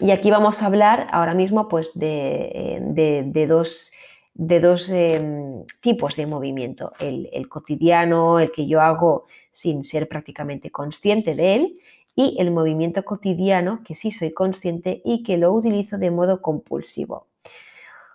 Y 0.00 0.10
aquí 0.10 0.30
vamos 0.30 0.62
a 0.62 0.66
hablar 0.66 1.08
ahora 1.12 1.34
mismo 1.34 1.68
pues 1.68 1.90
de, 1.94 2.80
de 2.82 3.46
dos 3.46 3.92
de 4.34 4.60
dos 4.60 4.88
em, 4.88 5.64
tipos 5.80 6.16
de 6.16 6.26
movimiento, 6.26 6.92
el, 6.98 7.48
cotidiano, 7.48 8.38
el 8.38 8.50
que 8.50 8.66
yo 8.66 8.80
hago 8.80 9.26
sin 9.50 9.84
ser 9.84 10.08
prácticamente 10.08 10.70
consciente 10.70 11.34
de 11.34 11.54
él, 11.54 11.78
y 12.14 12.36
el 12.38 12.50
movimiento 12.50 13.04
cotidiano 13.04 13.82
que 13.84 13.94
sí 13.94 14.12
soy 14.12 14.32
consciente 14.32 15.00
y 15.04 15.22
que 15.22 15.38
lo 15.38 15.52
utilizo 15.52 15.96
de 15.96 16.10
modo 16.10 16.42
compulsivo. 16.42 17.26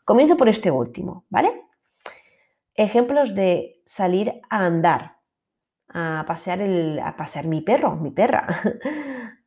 Comienzo 0.05 0.37
por 0.37 0.49
este 0.49 0.69
último, 0.69 1.25
¿vale? 1.29 1.63
Ejemplos 2.75 3.33
de 3.33 3.81
salir 3.85 4.39
a 4.49 4.65
andar, 4.65 5.16
a 5.99 6.25
pasear, 6.27 6.61
el, 6.61 6.99
a 6.99 7.17
pasear 7.17 7.47
mi 7.47 7.61
perro, 7.61 7.95
mi 7.95 8.11
perra, 8.11 8.45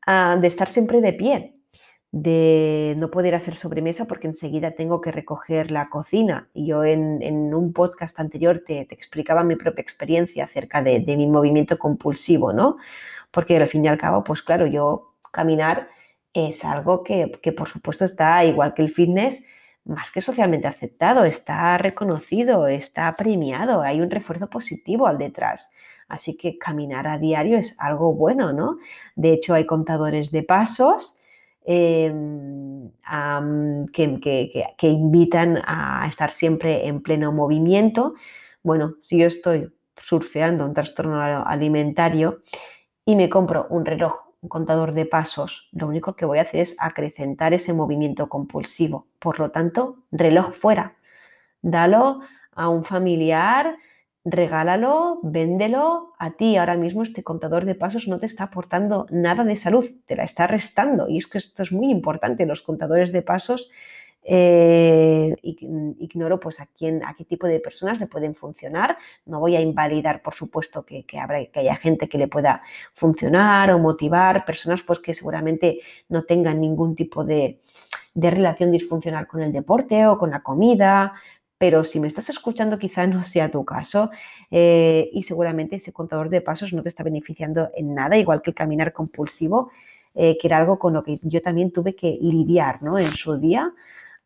de 0.41 0.47
estar 0.49 0.69
siempre 0.69 1.01
de 1.01 1.13
pie, 1.13 1.55
de 2.11 2.95
no 2.99 3.09
poder 3.09 3.37
hacer 3.37 3.55
sobremesa 3.55 4.07
porque 4.07 4.27
enseguida 4.27 4.73
tengo 4.73 5.01
que 5.01 5.13
recoger 5.13 5.71
la 5.71 5.89
cocina. 5.89 6.49
Y 6.53 6.67
yo 6.67 6.83
en, 6.83 7.55
un 7.55 7.73
podcast 7.73 8.19
anterior 8.19 8.65
te, 8.67 8.81
explicaba 8.81 9.45
mi 9.45 9.55
propia 9.55 9.83
experiencia 9.83 10.43
acerca 10.43 10.83
de, 10.83 11.01
mi 11.17 11.29
movimiento 11.29 11.79
compulsivo, 11.79 12.53
¿no? 12.53 12.79
Porque 13.31 13.57
al 13.57 13.69
fin 13.69 13.85
y 13.85 13.89
al 13.89 13.99
cabo, 13.99 14.25
pues 14.25 14.43
claro, 14.43 14.67
yo 14.67 15.15
caminar 15.31 15.89
es 16.35 16.65
algo 16.65 17.05
que, 17.05 17.31
que 17.41 17.53
por 17.53 17.69
supuesto 17.69 18.05
está, 18.05 18.45
igual 18.45 18.75
que 18.75 18.83
el 18.83 18.91
fitness, 18.91 19.45
más 19.85 20.11
que 20.11 20.21
socialmente 20.21 20.67
aceptado, 20.67 21.25
está 21.25 21.79
reconocido, 21.79 22.67
está 22.67 23.15
premiado, 23.15 23.83
hay 23.83 24.01
un 24.01 24.11
refuerzo 24.11 24.51
positivo 24.51 25.07
al 25.07 25.17
detrás. 25.19 25.71
Así 26.11 26.37
que 26.37 26.59
caminar 26.59 27.07
a 27.07 27.19
diario 27.19 27.57
es 27.57 27.77
algo 27.79 28.13
bueno, 28.15 28.53
¿no? 28.53 28.79
De 29.17 29.33
hecho, 29.33 29.55
hay 29.55 29.65
contadores 29.67 30.31
de 30.31 30.43
pasos 30.43 31.21
Em, 31.63 32.91
que, 33.93 34.67
invitan 34.83 35.59
a 35.65 36.07
estar 36.09 36.33
siempre 36.33 36.87
en 36.87 37.03
pleno 37.03 37.33
movimiento. 37.33 38.15
Bueno, 38.63 38.95
si 39.01 39.19
yo 39.19 39.27
estoy 39.27 39.73
surfeando 39.97 40.65
un 40.65 40.75
trastorno 40.75 41.21
alimentario 41.21 42.43
y 43.05 43.15
me 43.17 43.29
compro 43.29 43.67
un 43.71 43.85
reloj, 43.85 44.15
un 44.41 44.49
contador 44.49 44.95
de 44.95 45.07
pasos, 45.07 45.69
lo 45.73 45.87
único 45.87 46.15
que 46.17 46.25
voy 46.25 46.39
a 46.39 46.43
hacer 46.43 46.61
es 46.61 46.77
acrecentar 46.81 47.53
ese 47.53 47.73
movimiento 47.75 48.29
compulsivo. 48.29 49.07
Por 49.19 49.39
lo 49.39 49.51
tanto, 49.51 49.99
reloj 50.11 50.55
fuera. 50.55 50.97
Dalo 51.63 52.21
a 52.53 52.69
un 52.69 52.85
familiar, 52.85 53.77
regálalo, 54.25 55.21
véndelo. 55.23 56.13
A 56.19 56.33
ti 56.33 56.57
ahora 56.57 56.77
mismo 56.77 57.03
este 57.03 57.23
contador 57.23 57.65
de 57.65 57.75
pasos 57.75 58.09
no 58.09 58.19
te 58.19 58.27
está 58.27 58.45
aportando 58.45 59.07
nada 59.11 59.45
de 59.45 59.57
salud, 59.57 59.89
te 60.07 60.17
la 60.17 60.25
está 60.25 60.47
restando. 60.47 61.09
Y 61.09 61.19
es 61.19 61.27
que 61.27 61.39
esto 61.39 61.63
es 61.63 61.73
muy 61.73 61.91
importante, 61.91 62.47
los 62.47 62.63
contadores 62.63 63.13
de 63.13 63.23
pasos. 63.23 63.71
Eh, 64.23 65.35
ignoro 65.43 66.39
pues 66.39 66.61
a 66.61 66.67
quién, 66.67 67.03
a 67.05 67.15
qué 67.15 67.25
tipo 67.25 67.47
de 67.47 67.59
personas 67.59 67.99
le 68.01 68.07
pueden 68.07 68.35
funcionar. 68.35 68.99
No 69.25 69.41
voy 69.41 69.57
a 69.57 69.61
invalidar, 69.61 70.23
por 70.23 70.35
supuesto, 70.35 70.85
que, 70.85 71.05
que, 71.05 71.19
haya 71.19 71.77
gente 71.77 72.09
que 72.09 72.19
le 72.19 72.29
pueda 72.29 72.63
funcionar 72.93 73.73
o 73.73 73.79
motivar, 73.79 74.45
personas 74.45 74.83
pues 74.83 74.99
que 74.99 75.15
seguramente 75.15 75.81
no 76.09 76.25
tengan 76.25 76.61
ningún 76.61 76.95
tipo 76.95 77.25
de, 77.25 77.61
de 78.15 78.31
relación 78.31 78.71
disfuncional 78.71 79.27
con 79.27 79.43
el 79.43 79.53
deporte 79.53 80.07
o 80.07 80.19
con 80.19 80.31
la 80.31 80.43
comida, 80.43 81.15
pero 81.61 81.85
si 81.85 82.01
me 82.01 82.09
estás 82.09 82.31
escuchando 82.31 82.79
quizá 82.79 83.07
no 83.07 83.23
sea 83.23 83.51
tu 83.51 83.67
caso 83.67 84.11
eh, 84.51 85.11
y 85.13 85.25
seguramente 85.25 85.77
ese 85.77 85.93
contador 85.93 86.31
de 86.31 86.41
pasos 86.41 86.73
no 86.73 86.83
te 86.83 86.89
está 86.89 87.03
beneficiando 87.03 87.69
en 87.75 87.95
nada, 87.95 88.17
igual 88.17 88.41
que 88.41 88.53
el 88.53 88.55
caminar 88.55 88.95
compulsivo, 88.95 89.71
eh, 90.15 90.39
que 90.41 90.47
era 90.47 90.57
algo 90.57 90.79
con 90.79 90.95
lo 90.95 91.03
que 91.03 91.21
yo 91.23 91.43
también 91.43 91.71
tuve 91.71 91.95
que 91.95 92.17
lidiar 92.19 92.83
¿no? 92.83 92.99
en 92.99 93.09
su 93.09 93.37
día. 93.37 93.75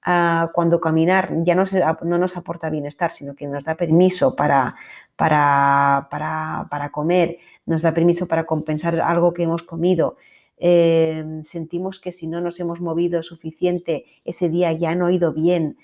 Ah, 0.05 0.53
cuando 0.55 0.81
caminar 0.81 1.33
ya 1.43 1.57
no, 1.57 1.65
no, 2.03 2.19
nos 2.19 2.37
aporta 2.37 2.71
bienestar, 2.71 3.11
sino 3.11 3.35
que 3.35 3.49
nos 3.49 3.65
da 3.65 3.75
permiso 3.75 4.37
para, 4.37 4.77
para, 5.17 6.07
para, 6.09 6.91
comer, 6.93 7.39
nos 7.67 7.83
da 7.83 7.93
permiso 7.93 8.29
para 8.29 8.47
compensar 8.47 9.01
algo 9.01 9.35
que 9.35 9.43
hemos 9.43 9.65
comido. 9.65 10.19
Eh, 10.57 11.41
sentimos 11.43 11.99
que 11.99 12.13
si 12.13 12.29
no 12.29 12.41
nos 12.41 12.61
hemos 12.61 12.81
movido 12.81 13.25
suficiente, 13.25 14.05
ese 14.25 14.49
día 14.49 14.71
ya 14.71 14.95
no 14.95 15.07
ha 15.07 15.13
ido 15.13 15.33
bien. 15.33 15.79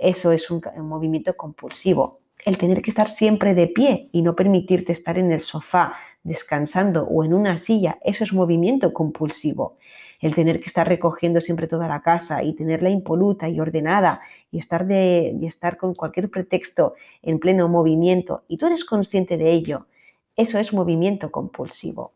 Eso 0.00 0.32
es 0.32 0.50
un, 0.50 0.62
movimiento 0.78 1.36
compulsivo. 1.36 2.20
El 2.46 2.56
tener 2.56 2.80
que 2.80 2.88
estar 2.88 3.10
siempre 3.10 3.52
de 3.54 3.66
pie 3.66 4.08
y 4.12 4.22
no 4.22 4.34
permitirte 4.34 4.92
estar 4.92 5.18
en 5.18 5.30
el 5.30 5.40
sofá 5.40 5.92
descansando 6.22 7.04
o 7.04 7.22
en 7.22 7.34
una 7.34 7.58
silla, 7.58 7.98
eso 8.02 8.24
es 8.24 8.32
movimiento 8.32 8.94
compulsivo. 8.94 9.76
El 10.18 10.34
tener 10.34 10.58
que 10.58 10.66
estar 10.66 10.88
recogiendo 10.88 11.42
siempre 11.42 11.66
toda 11.66 11.86
la 11.86 12.00
casa 12.00 12.42
y 12.42 12.54
tenerla 12.54 12.88
impoluta 12.88 13.50
y 13.50 13.60
ordenada 13.60 14.22
y 14.50 14.58
estar, 14.58 14.86
de, 14.86 15.36
y 15.38 15.46
estar 15.46 15.76
con 15.76 15.94
cualquier 15.94 16.30
pretexto 16.30 16.94
en 17.20 17.38
pleno 17.38 17.68
movimiento 17.68 18.44
y 18.48 18.56
tú 18.56 18.66
eres 18.66 18.86
consciente 18.86 19.36
de 19.36 19.52
ello, 19.52 19.86
eso 20.34 20.58
es 20.58 20.72
movimiento 20.72 21.30
compulsivo. 21.30 22.14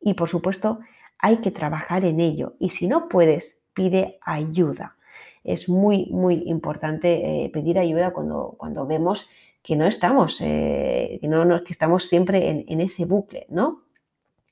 Y 0.00 0.14
por 0.14 0.28
supuesto, 0.28 0.80
hay 1.16 1.36
que 1.36 1.52
trabajar 1.52 2.04
en 2.04 2.18
ello 2.18 2.54
y 2.58 2.70
si 2.70 2.88
no 2.88 3.08
puedes, 3.08 3.68
pide 3.72 4.18
ayuda 4.22 4.96
es 5.44 5.68
muy, 5.68 6.06
muy 6.10 6.42
importante 6.46 7.44
eh, 7.44 7.50
pedir 7.50 7.78
ayuda 7.78 8.12
cuando, 8.12 8.54
cuando 8.58 8.86
vemos 8.86 9.28
que 9.62 9.76
no 9.76 9.86
estamos, 9.86 10.40
eh, 10.40 11.18
que, 11.20 11.28
no, 11.28 11.64
que 11.64 11.72
estamos 11.72 12.04
siempre 12.04 12.64
en, 12.66 12.80
ese 12.80 13.04
bucle, 13.04 13.46
¿no? 13.50 13.82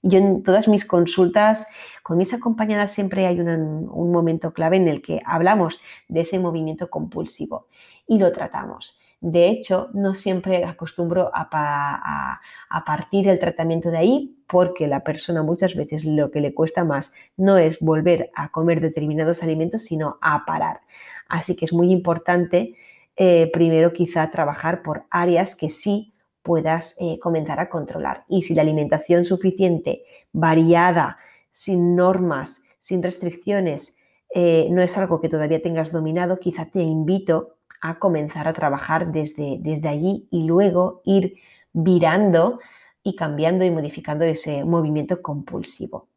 Yo 0.03 0.19
en 0.19 0.43
todas 0.43 0.69
mis 0.69 0.85
consultas 0.85 1.67
con 2.03 2.19
mis 2.19 2.33
acompañadas 2.33 2.93
siempre 2.93 3.27
hay 3.27 3.41
un 3.41 4.13
momento 4.13 4.53
clave 4.53 4.77
en 4.77 4.87
el 4.87 5.03
que 5.03 5.21
hablamos 5.25 5.81
de 6.09 6.21
ese 6.21 6.39
movimiento 6.39 6.89
compulsivo 6.89 7.67
y 8.07 8.19
lo 8.19 8.31
tratamos. 8.31 9.01
De 9.21 9.49
hecho, 9.49 9.91
no 9.95 10.15
siempre 10.15 10.65
acostumbro 10.65 11.31
a, 11.35 12.41
partir 12.87 13.29
el 13.29 13.41
tratamiento 13.41 13.91
de 13.91 13.99
ahí 13.99 14.45
porque 14.47 14.87
la 14.87 15.03
persona 15.03 15.43
muchas 15.43 15.75
veces 15.75 16.05
lo 16.05 16.31
que 16.31 16.41
le 16.41 16.55
cuesta 16.55 16.85
más 16.85 17.13
no 17.37 17.59
es 17.59 17.81
volver 17.81 18.31
a 18.35 18.51
comer 18.51 18.81
determinados 18.81 19.43
alimentos, 19.43 19.83
sino 19.83 20.19
a 20.23 20.45
parar. 20.47 20.81
Así 21.29 21.57
que 21.57 21.65
es 21.65 21.73
muy 21.73 21.91
importante 21.91 22.77
eh, 23.17 23.51
primero 23.53 23.93
quizá 23.93 24.31
trabajar 24.31 24.83
por 24.83 25.05
áreas 25.11 25.57
que 25.57 25.71
sí 25.71 26.15
puedas 26.43 26.95
eh, 27.01 27.19
comenzar 27.19 27.59
a 27.59 27.69
controlar. 27.69 28.25
Y 28.29 28.45
si 28.45 28.55
la 28.55 28.63
alimentación 28.63 29.25
suficiente, 29.25 30.05
variada, 30.33 31.19
sin 31.51 31.97
normas, 31.97 32.63
sin 32.79 33.03
restricciones, 33.03 33.97
eh, 34.33 34.69
no 34.71 34.81
es 34.81 34.97
algo 34.97 35.21
que 35.21 35.29
todavía 35.29 35.61
tengas 35.61 35.91
dominado, 35.91 36.39
quizá 36.39 36.67
te 36.67 36.81
invito 36.81 37.58
a 37.81 37.99
comenzar 37.99 38.49
a 38.49 38.53
trabajar 38.53 39.13
desde, 39.13 39.59
desde 39.61 39.89
allí 39.89 40.29
y 40.31 40.45
luego 40.45 41.03
ir 41.05 41.37
virando 41.73 42.61
y 43.03 43.17
cambiando 43.17 43.65
y 43.65 43.71
modificando 43.71 44.25
ese 44.25 44.65
movimiento 44.65 45.23
compulsivo. 45.23 46.09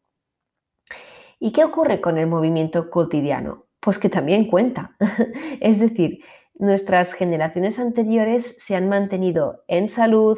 ¿Y 1.39 1.51
qué 1.51 1.63
ocurre 1.63 2.01
con 2.01 2.17
el 2.17 2.27
movimiento 2.27 2.89
cotidiano? 2.89 3.65
Pues 3.79 3.97
que 3.97 4.09
también 4.09 4.45
cuenta. 4.45 4.95
es 5.59 5.79
decir, 5.79 6.19
nuestras 6.55 7.13
generaciones 7.13 7.79
anteriores 7.79 8.55
se 8.59 8.75
han 8.75 8.87
mantenido 8.89 9.63
en 9.67 9.89
salud 9.89 10.37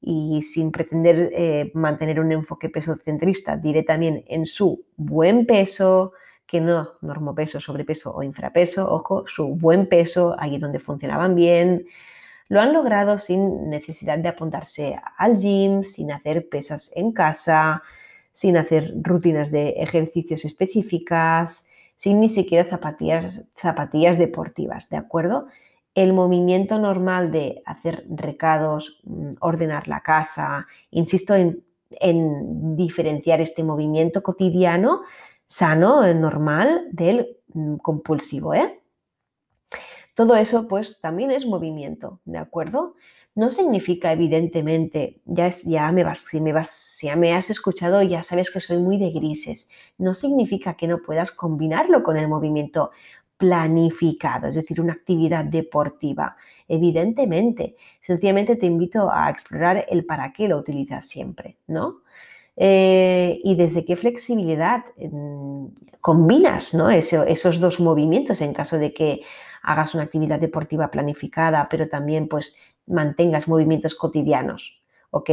y 0.00 0.42
sin 0.42 0.70
pretender 0.70 1.30
eh, 1.34 1.72
mantener 1.74 2.20
un 2.20 2.32
enfoque 2.32 2.68
pesocentrista, 2.68 3.56
diré 3.56 3.82
también 3.82 4.24
en 4.28 4.46
su 4.46 4.84
buen 4.96 5.46
peso, 5.46 6.12
que 6.50 6.60
no 6.60 6.94
normopeso, 7.00 7.60
sobrepeso 7.60 8.12
o 8.12 8.24
infrapeso, 8.24 8.92
ojo, 8.92 9.24
su 9.28 9.54
buen 9.54 9.86
peso, 9.86 10.34
allí 10.36 10.58
donde 10.58 10.80
funcionaban 10.80 11.36
bien, 11.36 11.86
lo 12.48 12.60
han 12.60 12.72
logrado 12.72 13.18
sin 13.18 13.70
necesidad 13.70 14.18
de 14.18 14.30
apuntarse 14.30 14.98
al 15.16 15.38
gym, 15.38 15.84
sin 15.84 16.10
hacer 16.10 16.48
pesas 16.48 16.90
en 16.96 17.12
casa, 17.12 17.84
sin 18.32 18.56
hacer 18.56 18.94
rutinas 19.00 19.52
de 19.52 19.68
ejercicios 19.76 20.44
específicas, 20.44 21.68
sin 21.96 22.18
ni 22.18 22.28
siquiera 22.28 22.68
zapatillas, 22.68 23.44
zapatillas 23.54 24.18
deportivas, 24.18 24.88
¿de 24.90 24.96
acuerdo? 24.96 25.46
El 25.94 26.12
movimiento 26.14 26.80
normal 26.80 27.30
de 27.30 27.62
hacer 27.64 28.04
recados, 28.08 29.00
mm, 29.04 29.34
ordenar 29.38 29.86
la 29.86 30.00
casa, 30.00 30.66
insisto 30.90 31.36
en, 31.36 31.62
en 31.90 32.74
diferenciar 32.74 33.40
este 33.40 33.62
movimiento 33.62 34.24
cotidiano 34.24 35.02
sano, 35.50 36.06
normal, 36.14 36.86
del 36.92 37.36
mm, 37.52 37.76
compulsivo, 37.78 38.54
¿eh? 38.54 38.80
Todo 40.14 40.36
eso 40.36 40.68
pues 40.68 41.00
también 41.00 41.30
es 41.32 41.44
movimiento, 41.44 42.20
¿de 42.24 42.38
acuerdo? 42.38 42.94
No 43.34 43.50
significa 43.50 44.12
evidentemente, 44.12 45.20
ya, 45.24 45.48
es, 45.48 45.64
ya 45.64 45.90
me 45.92 46.04
vas, 46.04 46.20
si 46.20 46.40
me 46.40 46.52
vas, 46.52 46.70
si 46.70 47.06
ya 47.08 47.16
me 47.16 47.34
has 47.34 47.50
escuchado 47.50 48.02
ya 48.02 48.22
sabes 48.22 48.50
que 48.50 48.60
soy 48.60 48.78
muy 48.78 48.96
de 48.98 49.10
grises, 49.10 49.68
no 49.98 50.14
significa 50.14 50.74
que 50.74 50.86
no 50.86 50.98
puedas 50.98 51.32
combinarlo 51.32 52.02
con 52.04 52.16
el 52.16 52.28
movimiento 52.28 52.92
planificado, 53.36 54.48
es 54.48 54.54
decir, 54.54 54.80
una 54.80 54.92
actividad 54.92 55.44
deportiva. 55.44 56.36
Evidentemente, 56.68 57.76
sencillamente 58.00 58.54
te 58.56 58.66
invito 58.66 59.10
a 59.10 59.30
explorar 59.30 59.86
el 59.88 60.04
para 60.04 60.32
qué 60.32 60.46
lo 60.46 60.58
utilizas 60.58 61.08
siempre, 61.08 61.56
¿no? 61.66 62.02
Eh, 62.62 63.40
y 63.42 63.54
desde 63.54 63.86
qué 63.86 63.96
flexibilidad 63.96 64.84
mm, 64.98 65.68
combinas 66.02 66.74
¿no? 66.74 66.90
esos 66.90 67.58
dos 67.58 67.80
movimientos 67.80 68.42
en 68.42 68.52
caso 68.52 68.76
de 68.76 68.92
que 68.92 69.22
hagas 69.62 69.94
una 69.94 70.04
actividad 70.04 70.38
deportiva 70.38 70.90
planificada, 70.90 71.70
pero 71.70 71.88
también 71.88 72.28
pues 72.28 72.56
mantengas 72.86 73.48
movimientos 73.48 73.94
cotidianos, 73.94 74.78
¿ok? 75.10 75.30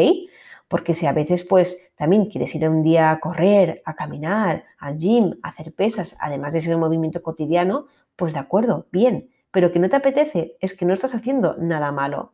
Porque 0.70 0.96
si 0.96 1.06
a 1.06 1.12
veces 1.12 1.44
pues 1.44 1.92
también 1.98 2.30
quieres 2.30 2.56
ir 2.56 2.70
un 2.70 2.82
día 2.82 3.12
a 3.12 3.20
correr, 3.20 3.82
a 3.84 3.94
caminar, 3.94 4.64
al 4.80 4.96
gym, 4.98 5.38
a 5.44 5.50
hacer 5.50 5.74
pesas, 5.74 6.16
además 6.22 6.54
de 6.54 6.62
ser 6.62 6.76
un 6.76 6.82
movimiento 6.82 7.22
cotidiano, 7.22 7.88
pues 8.16 8.32
de 8.32 8.40
acuerdo, 8.40 8.88
bien, 8.90 9.32
pero 9.52 9.74
que 9.74 9.80
no 9.80 9.90
te 9.90 9.98
apetece 9.98 10.56
es 10.62 10.78
que 10.78 10.86
no 10.86 10.94
estás 10.94 11.14
haciendo 11.14 11.58
nada 11.60 11.92
malo, 11.92 12.32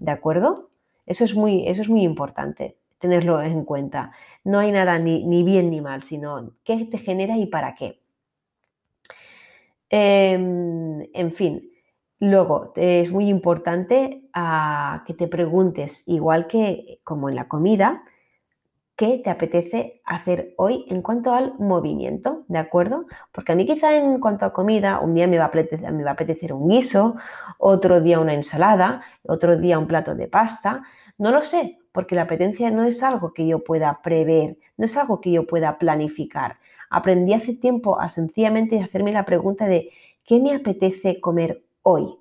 ¿de 0.00 0.10
acuerdo? 0.10 0.70
Eso 1.06 1.22
es 1.22 1.36
muy, 1.36 1.68
eso 1.68 1.82
es 1.82 1.88
muy 1.88 2.02
importante 2.02 2.76
tenerlo 2.98 3.40
en 3.42 3.64
cuenta. 3.64 4.12
No 4.44 4.58
hay 4.58 4.72
nada 4.72 4.98
ni, 4.98 5.24
ni 5.24 5.42
bien 5.42 5.70
ni 5.70 5.80
mal, 5.80 6.02
sino 6.02 6.52
qué 6.64 6.84
te 6.86 6.98
genera 6.98 7.36
y 7.36 7.46
para 7.46 7.74
qué. 7.74 8.00
Em, 9.88 11.02
en 11.14 11.32
fin, 11.32 11.70
luego 12.18 12.72
es 12.76 13.10
muy 13.10 13.28
importante 13.28 14.28
ah, 14.32 15.04
que 15.06 15.14
te 15.14 15.28
preguntes, 15.28 16.02
igual 16.06 16.46
que 16.48 17.00
como 17.04 17.28
en 17.28 17.36
la 17.36 17.48
comida, 17.48 18.02
qué 18.96 19.20
te 19.22 19.30
apetece 19.30 20.00
hacer 20.04 20.54
hoy 20.56 20.86
en 20.88 21.02
cuanto 21.02 21.34
al 21.34 21.54
movimiento, 21.58 22.44
¿de 22.48 22.58
acuerdo? 22.58 23.04
Porque 23.30 23.52
a 23.52 23.54
mí 23.54 23.66
quizá 23.66 23.94
en 23.94 24.18
cuanto 24.20 24.46
a 24.46 24.52
comida, 24.52 25.00
un 25.00 25.14
día 25.14 25.26
me 25.26 25.38
va 25.38 25.44
a 25.44 25.48
apetecer, 25.48 25.92
me 25.92 26.02
va 26.02 26.10
a 26.10 26.14
apetecer 26.14 26.52
un 26.52 26.68
guiso, 26.68 27.16
otro 27.58 28.00
día 28.00 28.18
una 28.18 28.34
ensalada, 28.34 29.02
otro 29.22 29.56
día 29.58 29.78
un 29.78 29.86
plato 29.86 30.14
de 30.14 30.28
pasta, 30.28 30.82
no 31.18 31.30
lo 31.30 31.42
sé, 31.42 31.78
porque 31.96 32.14
la 32.14 32.22
apetencia 32.22 32.70
no 32.70 32.84
es 32.84 33.02
algo 33.02 33.32
que 33.32 33.44
yo 33.44 33.64
pueda 33.64 34.02
prever, 34.04 34.56
no 34.76 34.86
es 34.86 34.96
algo 34.96 35.20
que 35.20 35.32
yo 35.32 35.48
pueda 35.48 35.78
planificar 35.78 36.58
aprendí 36.90 37.34
hace 37.34 37.54
tiempo 37.54 38.00
a 38.00 38.08
sencillamente 38.08 38.80
hacerme 38.80 39.12
la 39.12 39.24
pregunta 39.24 39.66
de 39.66 39.90
¿qué 40.24 40.40
me 40.40 40.54
apetece 40.54 41.20
comer 41.20 41.62
hoy? 41.82 42.16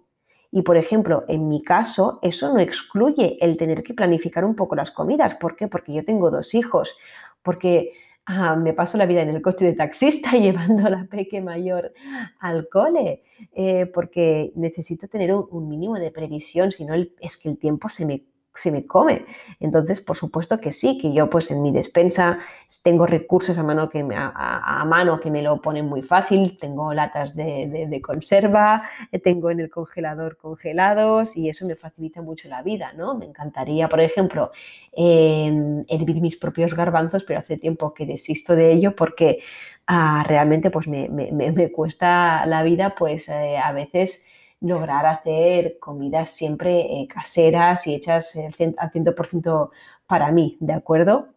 Y 0.51 0.61
por 0.61 0.77
ejemplo, 0.77 1.25
en 1.27 1.47
mi 1.47 1.61
caso, 1.63 2.19
eso 2.21 2.53
no 2.53 2.59
excluye 2.59 3.37
el 3.41 3.57
tener 3.57 3.83
que 3.83 3.93
planificar 3.93 4.45
un 4.45 4.55
poco 4.55 4.75
las 4.75 4.91
comidas. 4.91 5.35
¿Por 5.35 5.55
qué? 5.55 5.67
Porque 5.67 5.93
yo 5.93 6.05
tengo 6.05 6.31
dos 6.31 6.53
hijos, 6.53 6.97
porque 7.43 7.91
ah, 8.25 8.55
me 8.55 8.73
paso 8.73 8.97
la 8.97 9.05
vida 9.05 9.21
en 9.21 9.29
el 9.29 9.41
coche 9.41 9.65
de 9.65 9.73
taxista 9.73 10.31
llevando 10.37 10.87
a 10.87 10.89
la 10.89 11.05
peque 11.05 11.41
mayor 11.41 11.93
al 12.39 12.69
cole, 12.69 13.23
eh, 13.53 13.85
porque 13.87 14.53
necesito 14.55 15.09
tener 15.09 15.33
un, 15.33 15.45
un, 15.51 15.67
mínimo 15.67 15.95
de 15.95 16.11
previsión, 16.11 16.71
si 16.71 16.85
no 16.85 16.93
es 16.93 17.37
que 17.37 17.49
el 17.49 17.59
tiempo 17.59 17.89
se 17.89 18.05
me 18.05 18.23
se 18.55 18.71
me 18.71 18.85
come. 18.85 19.25
Entonces, 19.59 20.01
por 20.01 20.17
supuesto 20.17 20.59
que 20.59 20.71
sí, 20.71 20.97
que 20.99 21.13
yo 21.13 21.29
pues 21.29 21.51
en 21.51 21.61
mi 21.61 21.71
despensa 21.71 22.39
tengo 22.83 23.05
recursos 23.05 23.57
a 23.57 23.63
mano 23.63 23.89
que 23.89 24.03
me, 24.03 24.15
a, 24.17 24.83
mano 24.87 25.19
que 25.19 25.31
me 25.31 25.41
lo 25.41 25.61
ponen 25.61 25.85
muy 25.85 26.01
fácil, 26.01 26.57
tengo 26.59 26.93
latas 26.93 27.35
de, 27.35 28.01
conserva, 28.01 28.89
eh, 29.11 29.19
tengo 29.19 29.49
en 29.49 29.59
el 29.59 29.69
congelador 29.69 30.37
congelados 30.37 31.35
y 31.37 31.49
eso 31.49 31.65
me 31.65 31.75
facilita 31.75 32.21
mucho 32.21 32.47
la 32.49 32.61
vida, 32.61 32.93
¿no? 32.93 33.15
Me 33.15 33.25
encantaría, 33.25 33.89
por 33.89 34.01
ejemplo, 34.01 34.51
em, 34.91 35.83
hervir 35.87 36.21
mis 36.21 36.37
propios 36.37 36.73
garbanzos, 36.73 37.23
pero 37.23 37.39
hace 37.39 37.57
tiempo 37.57 37.93
que 37.93 38.05
desisto 38.05 38.55
de 38.55 38.71
ello 38.71 38.95
porque 38.95 39.39
ah, 39.87 40.23
realmente 40.27 40.69
pues 40.71 40.87
me, 40.87 41.71
cuesta 41.71 42.45
la 42.45 42.63
vida 42.63 42.95
pues 42.95 43.29
eh, 43.29 43.57
a 43.57 43.71
veces 43.71 44.25
lograr 44.65 45.05
hacer 45.05 45.77
comidas 45.79 46.31
siempre 46.31 46.79
eh, 46.81 47.07
caseras 47.07 47.85
y 47.87 47.95
hechas 47.95 48.35
al 48.35 48.91
100% 48.91 49.69
para 50.07 50.31
mí, 50.31 50.57
¿de 50.59 50.73
acuerdo? 50.73 51.27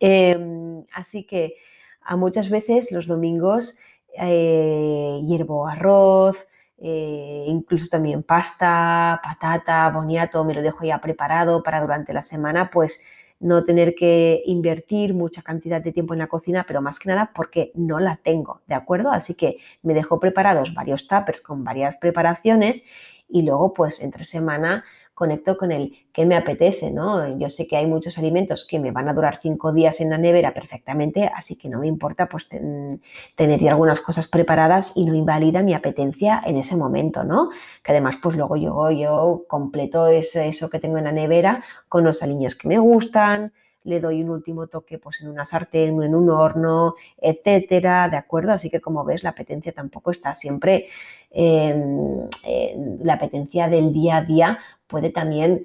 Em, 0.00 0.84
así 0.92 1.24
que 1.24 1.54
a 2.02 2.16
muchas 2.16 2.48
veces 2.48 2.92
los 2.92 3.06
domingos 3.06 3.78
eh, 4.18 5.20
hiervo 5.24 5.66
arroz, 5.66 6.46
eh, 6.78 7.44
incluso 7.48 7.88
también 7.88 8.22
pasta, 8.22 9.20
patata, 9.22 9.90
boniato, 9.90 10.44
me 10.44 10.54
lo 10.54 10.62
dejo 10.62 10.84
ya 10.84 11.00
preparado 11.00 11.62
para 11.62 11.80
durante 11.80 12.12
la 12.12 12.22
semana, 12.22 12.70
pues 12.70 13.02
no 13.40 13.64
tener 13.64 13.94
que 13.94 14.42
invertir 14.46 15.14
mucha 15.14 15.42
cantidad 15.42 15.82
de 15.82 15.92
tiempo 15.92 16.14
en 16.14 16.20
la 16.20 16.26
cocina, 16.26 16.64
pero 16.66 16.80
más 16.82 16.98
que 16.98 17.08
nada 17.08 17.32
porque 17.34 17.72
no 17.74 18.00
la 18.00 18.16
tengo, 18.22 18.62
¿de 18.66 18.74
acuerdo? 18.74 19.10
Así 19.10 19.34
que 19.34 19.58
me 19.82 19.94
dejo 19.94 20.18
preparados 20.20 20.74
varios 20.74 21.06
tuppers 21.06 21.42
con 21.42 21.64
varias 21.64 21.96
preparaciones 21.96 22.84
y 23.28 23.42
luego 23.42 23.74
pues 23.74 24.00
entre 24.00 24.24
semana 24.24 24.84
conecto 25.16 25.56
con 25.56 25.72
el 25.72 25.96
que 26.12 26.26
me 26.26 26.36
apetece, 26.36 26.90
¿no? 26.90 27.38
Yo 27.38 27.48
sé 27.48 27.66
que 27.66 27.78
hay 27.78 27.86
muchos 27.86 28.18
alimentos 28.18 28.66
que 28.66 28.78
me 28.78 28.90
van 28.90 29.08
a 29.08 29.14
durar 29.14 29.38
cinco 29.40 29.72
días 29.72 30.02
en 30.02 30.10
la 30.10 30.18
nevera 30.18 30.52
perfectamente, 30.52 31.30
así 31.34 31.56
que 31.56 31.70
no 31.70 31.78
me 31.78 31.86
importa 31.86 32.28
pues 32.28 32.46
tener 32.48 33.60
ya 33.60 33.70
algunas 33.70 34.02
cosas 34.02 34.28
preparadas 34.28 34.92
y 34.94 35.06
no 35.06 35.14
invalida 35.14 35.62
mi 35.62 35.72
apetencia 35.72 36.42
en 36.44 36.58
ese 36.58 36.76
momento, 36.76 37.24
¿no? 37.24 37.48
Que 37.82 37.92
además 37.92 38.16
pues 38.22 38.36
luego 38.36 38.56
yo, 38.56 38.90
yo 38.90 39.44
completo 39.48 40.06
ese, 40.08 40.48
eso 40.48 40.68
que 40.68 40.80
tengo 40.80 40.98
en 40.98 41.04
la 41.04 41.12
nevera 41.12 41.64
con 41.88 42.04
los 42.04 42.22
aliños 42.22 42.54
que 42.54 42.68
me 42.68 42.78
gustan, 42.78 43.54
le 43.86 44.00
doy 44.00 44.22
un 44.22 44.30
último 44.30 44.66
toque 44.66 44.98
pues 44.98 45.20
en 45.22 45.28
una 45.28 45.44
sartén 45.44 46.02
en 46.02 46.14
un 46.14 46.28
horno, 46.28 46.94
etcétera, 47.18 48.08
¿de 48.08 48.16
acuerdo? 48.16 48.52
Así 48.52 48.68
que 48.68 48.80
como 48.80 49.04
ves, 49.04 49.22
la 49.22 49.30
apetencia 49.30 49.72
tampoco 49.72 50.10
está 50.10 50.34
siempre, 50.34 50.88
em, 51.30 52.28
la 53.02 53.14
apetencia 53.14 53.68
del 53.68 53.92
día 53.92 54.18
a 54.18 54.22
día 54.22 54.58
puede 54.86 55.10
también 55.10 55.64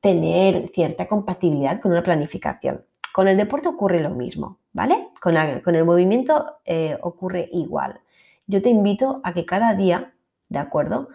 tener 0.00 0.68
cierta 0.74 1.06
compatibilidad 1.06 1.80
con 1.80 1.92
una 1.92 2.02
planificación. 2.02 2.84
Con 3.12 3.28
el 3.28 3.36
deporte 3.36 3.68
ocurre 3.68 4.00
lo 4.00 4.10
mismo, 4.10 4.58
¿vale? 4.72 5.08
Con, 5.20 5.36
el 5.36 5.84
movimiento 5.84 6.58
eh, 6.64 6.96
ocurre 7.02 7.48
igual. 7.52 8.00
Yo 8.46 8.62
te 8.62 8.70
invito 8.70 9.20
a 9.24 9.34
que 9.34 9.44
cada 9.44 9.74
día, 9.74 10.14
¿de 10.48 10.58
acuerdo? 10.58 11.08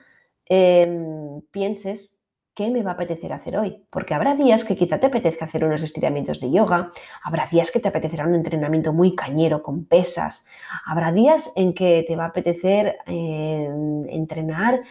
Em, 0.45 1.41
pienses 1.51 2.14
¿qué 2.55 2.71
me 2.71 2.81
va 2.81 2.91
a 2.91 2.93
apetecer 2.93 3.33
hacer 3.33 3.57
hoy? 3.57 3.83
Porque 3.89 4.13
habrá 4.13 4.33
días 4.33 4.63
que 4.63 4.75
quizá 4.75 4.97
te 4.99 5.07
apetezca 5.07 5.45
hacer 5.45 5.65
unos 5.65 5.83
estiramientos 5.83 6.39
de 6.39 6.49
yoga, 6.49 6.91
habrá 7.21 7.47
días 7.47 7.69
que 7.69 7.79
te 7.79 7.89
apetecerá 7.89 8.25
un 8.25 8.33
entrenamiento 8.33 8.93
muy 8.93 9.13
cañero 9.13 9.61
con 9.61 9.85
pesas, 9.85 10.47
habrá 10.85 11.11
días 11.11 11.51
en 11.55 11.73
que 11.73 12.05
te 12.07 12.15
va 12.15 12.23
a 12.23 12.27
apetecer 12.27 12.97
eh, 13.05 13.69
entrenar 14.09 14.81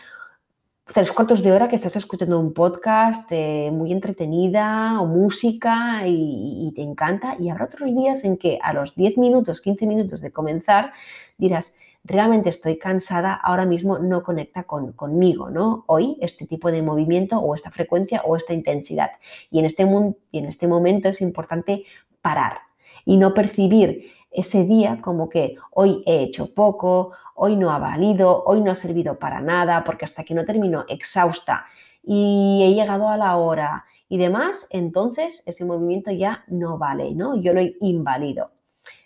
tres 0.84 1.10
cuartos 1.12 1.42
de 1.42 1.50
hora 1.50 1.68
que 1.68 1.76
estás 1.76 1.96
escuchando 1.96 2.38
un 2.38 2.52
podcast 2.52 3.26
eh, 3.32 3.70
muy 3.72 3.90
entretenida 3.90 5.00
o 5.00 5.06
música 5.06 6.06
y, 6.06 6.68
y, 6.68 6.72
te 6.74 6.82
encanta 6.82 7.36
y 7.40 7.48
habrá 7.48 7.64
otros 7.64 7.88
días 7.94 8.24
en 8.24 8.36
que 8.36 8.58
a 8.62 8.74
los 8.74 8.94
10 8.94 9.16
minutos, 9.16 9.62
15 9.62 9.86
minutos 9.86 10.20
de 10.20 10.30
comenzar 10.30 10.92
dirás, 11.38 11.76
realmente 12.04 12.50
estoy 12.50 12.78
cansada, 12.78 13.34
ahora 13.34 13.64
mismo 13.64 13.98
no 13.98 14.22
conecta 14.22 14.64
con, 14.64 14.92
conmigo, 14.92 15.48
¿no? 15.50 15.84
Hoy 15.86 16.18
este 16.20 16.46
tipo 16.46 16.70
de 16.70 16.82
movimiento 16.82 17.38
o 17.38 17.54
esta 17.54 17.70
frecuencia 17.70 18.22
o 18.24 18.36
esta 18.36 18.52
intensidad. 18.52 19.10
Y 19.50 19.58
en 19.58 19.64
este, 19.64 19.88
y 20.30 20.38
en 20.38 20.44
este 20.44 20.68
momento 20.68 21.08
es 21.08 21.22
importante 21.22 21.84
parar 22.20 22.58
y 23.06 23.16
no 23.16 23.32
percibir 23.32 24.12
ese 24.30 24.64
día 24.64 25.00
como 25.00 25.28
que 25.28 25.56
hoy 25.70 26.02
he 26.06 26.22
hecho 26.22 26.52
poco, 26.54 27.12
hoy 27.34 27.56
no 27.56 27.70
ha 27.70 27.78
valido, 27.78 28.42
hoy 28.44 28.60
no 28.60 28.70
ha 28.70 28.74
servido 28.74 29.18
para 29.18 29.40
nada, 29.40 29.84
porque 29.84 30.04
hasta 30.04 30.24
que 30.24 30.34
no 30.34 30.44
termino 30.44 30.84
exhausta 30.88 31.64
y 32.02 32.62
he 32.64 32.74
llegado 32.74 33.08
a 33.08 33.16
la 33.16 33.36
hora 33.36 33.84
y 34.08 34.18
demás, 34.18 34.66
entonces 34.70 35.42
ese 35.46 35.64
movimiento 35.64 36.10
ya 36.10 36.44
no 36.48 36.76
vale, 36.76 37.14
¿no? 37.14 37.40
Yo 37.40 37.54
lo 37.54 37.60
he 37.60 37.76
invalido. 37.80 38.50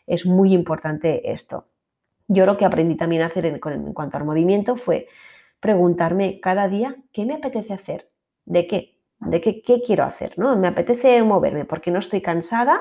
Es 0.06 0.26
muy 0.26 0.52
importante 0.52 1.30
esto. 1.30 1.67
Yo 2.28 2.44
lo 2.44 2.58
que 2.58 2.66
aprendí 2.66 2.94
también 2.94 3.22
a 3.22 3.26
hacer 3.26 3.46
en, 3.46 3.58
cuanto 3.58 4.16
al 4.18 4.24
movimiento 4.24 4.76
fue 4.76 5.08
preguntarme 5.60 6.40
cada 6.40 6.68
día 6.68 6.94
qué 7.12 7.24
me 7.24 7.34
apetece 7.34 7.72
hacer, 7.72 8.10
de 8.44 8.66
qué, 8.66 8.98
de 9.20 9.40
qué, 9.40 9.62
qué 9.62 9.82
quiero 9.84 10.04
hacer, 10.04 10.38
¿no? 10.38 10.56
Me 10.56 10.68
apetece 10.68 11.22
moverme 11.22 11.64
porque 11.64 11.90
no 11.90 11.98
estoy 11.98 12.20
cansada, 12.20 12.80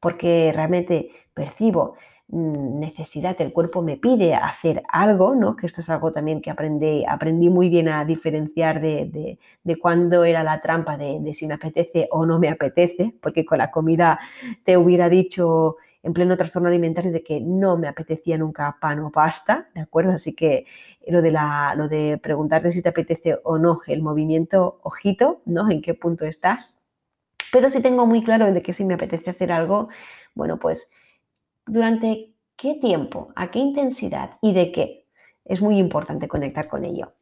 porque 0.00 0.52
realmente 0.54 1.10
percibo 1.34 1.96
mm, 2.28 2.78
necesidad, 2.80 3.36
el 3.40 3.52
cuerpo 3.52 3.82
me 3.82 3.98
pide 3.98 4.34
hacer 4.34 4.82
algo, 4.88 5.34
¿no? 5.34 5.54
Que 5.54 5.66
esto 5.66 5.82
es 5.82 5.90
algo 5.90 6.10
también 6.10 6.40
que 6.40 6.50
aprendí, 6.50 7.04
aprendí 7.06 7.50
muy 7.50 7.68
bien 7.68 7.88
a 7.90 8.06
diferenciar 8.06 8.80
de, 8.80 9.38
de, 9.62 9.78
cuándo 9.78 10.24
era 10.24 10.42
la 10.42 10.62
trampa 10.62 10.96
de, 10.96 11.18
de, 11.20 11.34
si 11.34 11.46
me 11.46 11.54
apetece 11.54 12.08
o 12.10 12.24
no 12.24 12.38
me 12.38 12.48
apetece, 12.48 13.14
porque 13.20 13.44
con 13.44 13.58
la 13.58 13.70
comida 13.70 14.18
te 14.64 14.78
hubiera 14.78 15.10
dicho 15.10 15.76
en 16.02 16.12
pleno 16.12 16.36
trastorno 16.36 16.68
alimentario 16.68 17.10
de 17.12 17.22
que 17.22 17.40
no 17.40 17.76
me 17.76 17.88
apetecía 17.88 18.38
nunca 18.38 18.76
pan 18.80 19.00
o 19.00 19.10
pasta, 19.10 19.68
¿de 19.74 19.80
acuerdo? 19.80 20.12
Así 20.12 20.34
que 20.34 20.66
lo 21.06 21.22
de, 21.22 21.32
la, 21.32 21.74
lo 21.76 21.88
de 21.88 22.18
preguntarte 22.22 22.72
si 22.72 22.82
te 22.82 22.88
apetece 22.88 23.38
o 23.42 23.58
no 23.58 23.80
el 23.86 24.02
movimiento, 24.02 24.78
ojito, 24.82 25.42
¿no? 25.44 25.70
¿En 25.70 25.82
qué 25.82 25.94
punto 25.94 26.24
estás? 26.24 26.84
Pero 27.52 27.70
si 27.70 27.82
tengo 27.82 28.06
muy 28.06 28.22
claro 28.22 28.52
de 28.52 28.62
que 28.62 28.72
si 28.72 28.84
me 28.84 28.94
apetece 28.94 29.30
hacer 29.30 29.52
algo, 29.52 29.88
bueno, 30.34 30.58
pues 30.58 30.90
durante 31.66 32.34
qué 32.56 32.74
tiempo, 32.74 33.32
a 33.36 33.50
qué 33.50 33.58
intensidad 33.58 34.38
y 34.42 34.52
de 34.52 34.72
qué. 34.72 35.06
Es 35.44 35.62
muy 35.62 35.78
importante 35.78 36.28
conectar 36.28 36.68
con 36.68 36.84
ello. 36.84 37.12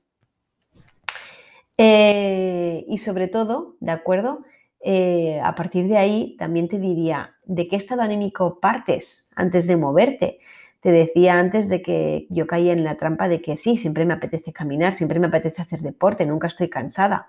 Eh, 1.78 2.84
y 2.88 2.98
sobre 2.98 3.28
todo, 3.28 3.76
¿de 3.80 3.92
acuerdo? 3.92 4.44
Eh, 4.80 5.40
a 5.42 5.54
partir 5.54 5.88
de 5.88 5.96
ahí 5.98 6.36
también 6.38 6.68
te 6.68 6.78
diría, 6.78 7.34
¿de 7.44 7.68
qué 7.68 7.76
estado 7.76 8.02
anímico 8.02 8.60
partes 8.60 9.30
antes 9.34 9.66
de 9.66 9.76
moverte? 9.76 10.38
Te 10.80 10.92
decía 10.92 11.38
antes 11.38 11.68
de 11.68 11.82
que 11.82 12.26
yo 12.30 12.46
caía 12.46 12.72
en 12.72 12.84
la 12.84 12.96
trampa 12.96 13.28
de 13.28 13.40
que 13.40 13.56
sí, 13.56 13.78
siempre 13.78 14.04
me 14.04 14.14
apetece 14.14 14.52
caminar, 14.52 14.94
siempre 14.94 15.18
me 15.18 15.26
apetece 15.28 15.62
hacer 15.62 15.80
deporte, 15.80 16.26
nunca 16.26 16.46
estoy 16.48 16.68
cansada. 16.68 17.26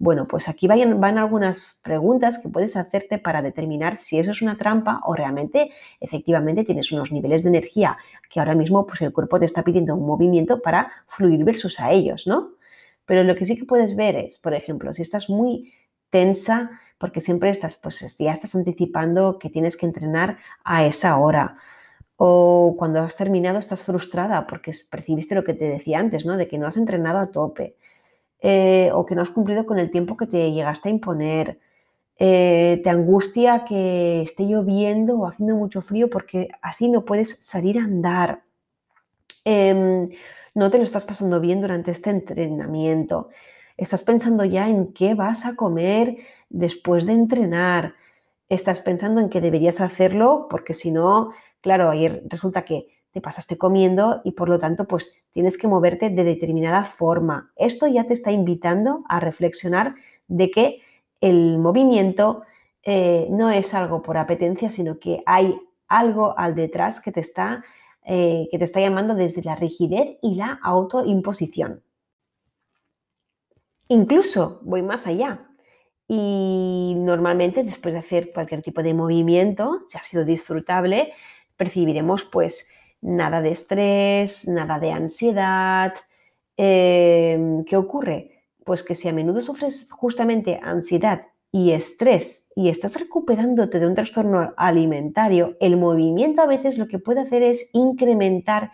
Bueno, 0.00 0.28
pues 0.28 0.48
aquí 0.48 0.68
van, 0.68 1.00
van 1.00 1.18
algunas 1.18 1.80
preguntas 1.82 2.38
que 2.38 2.48
puedes 2.50 2.76
hacerte 2.76 3.18
para 3.18 3.42
determinar 3.42 3.96
si 3.96 4.18
eso 4.18 4.30
es 4.30 4.42
una 4.42 4.56
trampa 4.56 5.00
o 5.04 5.14
realmente 5.14 5.70
efectivamente 6.00 6.64
tienes 6.64 6.92
unos 6.92 7.10
niveles 7.10 7.42
de 7.42 7.48
energía 7.48 7.96
que 8.30 8.38
ahora 8.38 8.54
mismo 8.54 8.86
pues 8.86 9.00
el 9.02 9.12
cuerpo 9.12 9.40
te 9.40 9.46
está 9.46 9.64
pidiendo 9.64 9.96
un 9.96 10.06
movimiento 10.06 10.60
para 10.62 10.92
fluir 11.08 11.44
versus 11.44 11.80
a 11.80 11.90
ellos, 11.92 12.26
¿no? 12.26 12.52
Pero 13.06 13.24
lo 13.24 13.34
que 13.34 13.46
sí 13.46 13.56
que 13.56 13.64
puedes 13.64 13.96
ver 13.96 14.16
es, 14.16 14.38
por 14.38 14.54
ejemplo, 14.54 14.92
si 14.92 15.02
estás 15.02 15.28
muy 15.30 15.72
tensa, 16.10 16.70
porque 16.98 17.20
siempre 17.20 17.50
estás, 17.50 17.76
pues 17.76 18.16
ya 18.18 18.32
estás 18.32 18.54
anticipando 18.54 19.38
que 19.38 19.50
tienes 19.50 19.76
que 19.76 19.86
entrenar 19.86 20.38
a 20.64 20.84
esa 20.84 21.18
hora. 21.18 21.56
O 22.16 22.74
cuando 22.76 23.00
has 23.00 23.16
terminado 23.16 23.58
estás 23.58 23.84
frustrada 23.84 24.46
porque 24.46 24.72
percibiste 24.90 25.36
lo 25.36 25.44
que 25.44 25.54
te 25.54 25.66
decía 25.66 26.00
antes, 26.00 26.26
¿no? 26.26 26.36
De 26.36 26.48
que 26.48 26.58
no 26.58 26.66
has 26.66 26.76
entrenado 26.76 27.18
a 27.18 27.30
tope. 27.30 27.76
Eh, 28.40 28.90
o 28.92 29.04
que 29.06 29.14
no 29.14 29.22
has 29.22 29.30
cumplido 29.30 29.66
con 29.66 29.78
el 29.78 29.90
tiempo 29.90 30.16
que 30.16 30.26
te 30.26 30.52
llegaste 30.52 30.88
a 30.88 30.92
imponer. 30.92 31.60
Eh, 32.18 32.80
te 32.82 32.90
angustia 32.90 33.64
que 33.64 34.22
esté 34.22 34.44
lloviendo 34.44 35.18
o 35.18 35.26
haciendo 35.26 35.54
mucho 35.54 35.82
frío 35.82 36.10
porque 36.10 36.48
así 36.62 36.88
no 36.88 37.04
puedes 37.04 37.38
salir 37.44 37.78
a 37.78 37.84
andar. 37.84 38.42
Em, 39.44 40.10
no 40.54 40.70
te 40.70 40.78
lo 40.78 40.84
estás 40.84 41.04
pasando 41.04 41.40
bien 41.40 41.60
durante 41.60 41.92
este 41.92 42.10
entrenamiento. 42.10 43.28
Estás 43.76 44.02
pensando 44.02 44.44
ya 44.44 44.68
en 44.68 44.92
qué 44.92 45.14
vas 45.14 45.46
a 45.46 45.54
comer 45.54 46.16
después 46.48 47.06
de 47.06 47.12
entrenar. 47.12 47.94
Estás 48.48 48.80
pensando 48.80 49.20
en 49.20 49.28
que 49.28 49.40
deberías 49.40 49.80
hacerlo 49.80 50.46
porque 50.50 50.74
si 50.74 50.90
no, 50.90 51.32
claro, 51.60 51.90
ayer 51.90 52.22
resulta 52.28 52.64
que 52.64 52.88
te 53.10 53.20
pasaste 53.20 53.56
comiendo 53.56 54.20
y 54.24 54.32
por 54.32 54.48
lo 54.48 54.58
tanto 54.58 54.86
pues 54.86 55.14
tienes 55.32 55.58
que 55.58 55.68
moverte 55.68 56.10
de 56.10 56.24
determinada 56.24 56.84
forma. 56.84 57.52
Esto 57.56 57.86
ya 57.86 58.04
te 58.04 58.14
está 58.14 58.30
invitando 58.30 59.04
a 59.08 59.20
reflexionar 59.20 59.94
de 60.28 60.50
que 60.50 60.82
el 61.20 61.58
movimiento 61.58 62.42
eh, 62.82 63.26
no 63.30 63.50
es 63.50 63.74
algo 63.74 64.02
por 64.02 64.18
apetencia, 64.18 64.70
sino 64.70 64.98
que 64.98 65.22
hay 65.26 65.58
algo 65.88 66.38
al 66.38 66.54
detrás 66.54 67.00
que 67.00 67.12
te 67.12 67.20
está, 67.20 67.64
eh, 68.04 68.48
que 68.50 68.58
te 68.58 68.64
está 68.64 68.80
llamando 68.80 69.14
desde 69.14 69.42
la 69.42 69.56
rigidez 69.56 70.18
y 70.22 70.36
la 70.36 70.58
autoimposición. 70.62 71.82
Incluso 73.88 74.60
voy 74.62 74.82
más 74.82 75.06
allá. 75.06 75.47
Y 76.08 76.94
normalmente 76.96 77.62
después 77.62 77.92
de 77.92 78.00
hacer 78.00 78.32
cualquier 78.32 78.62
tipo 78.62 78.82
de 78.82 78.94
movimiento, 78.94 79.82
si 79.86 79.98
ha 79.98 80.02
sido 80.02 80.24
disfrutable, 80.24 81.12
percibiremos 81.56 82.24
pues 82.24 82.70
nada 83.02 83.42
de 83.42 83.50
estrés, 83.50 84.48
nada 84.48 84.78
de 84.78 84.90
ansiedad. 84.92 85.94
Em, 86.56 87.64
¿Qué 87.64 87.76
ocurre? 87.76 88.42
Pues 88.64 88.82
que 88.82 88.94
si 88.94 89.08
a 89.08 89.12
menudo 89.12 89.42
sufres 89.42 89.88
justamente 89.90 90.58
ansiedad 90.62 91.26
y 91.52 91.72
estrés 91.72 92.52
y 92.56 92.68
estás 92.70 92.94
recuperándote 92.94 93.78
de 93.78 93.86
un 93.86 93.94
trastorno 93.94 94.54
alimentario, 94.56 95.56
el 95.60 95.76
movimiento 95.76 96.42
a 96.42 96.46
veces 96.46 96.78
lo 96.78 96.88
que 96.88 96.98
puede 96.98 97.20
hacer 97.20 97.42
es 97.42 97.70
incrementar 97.72 98.72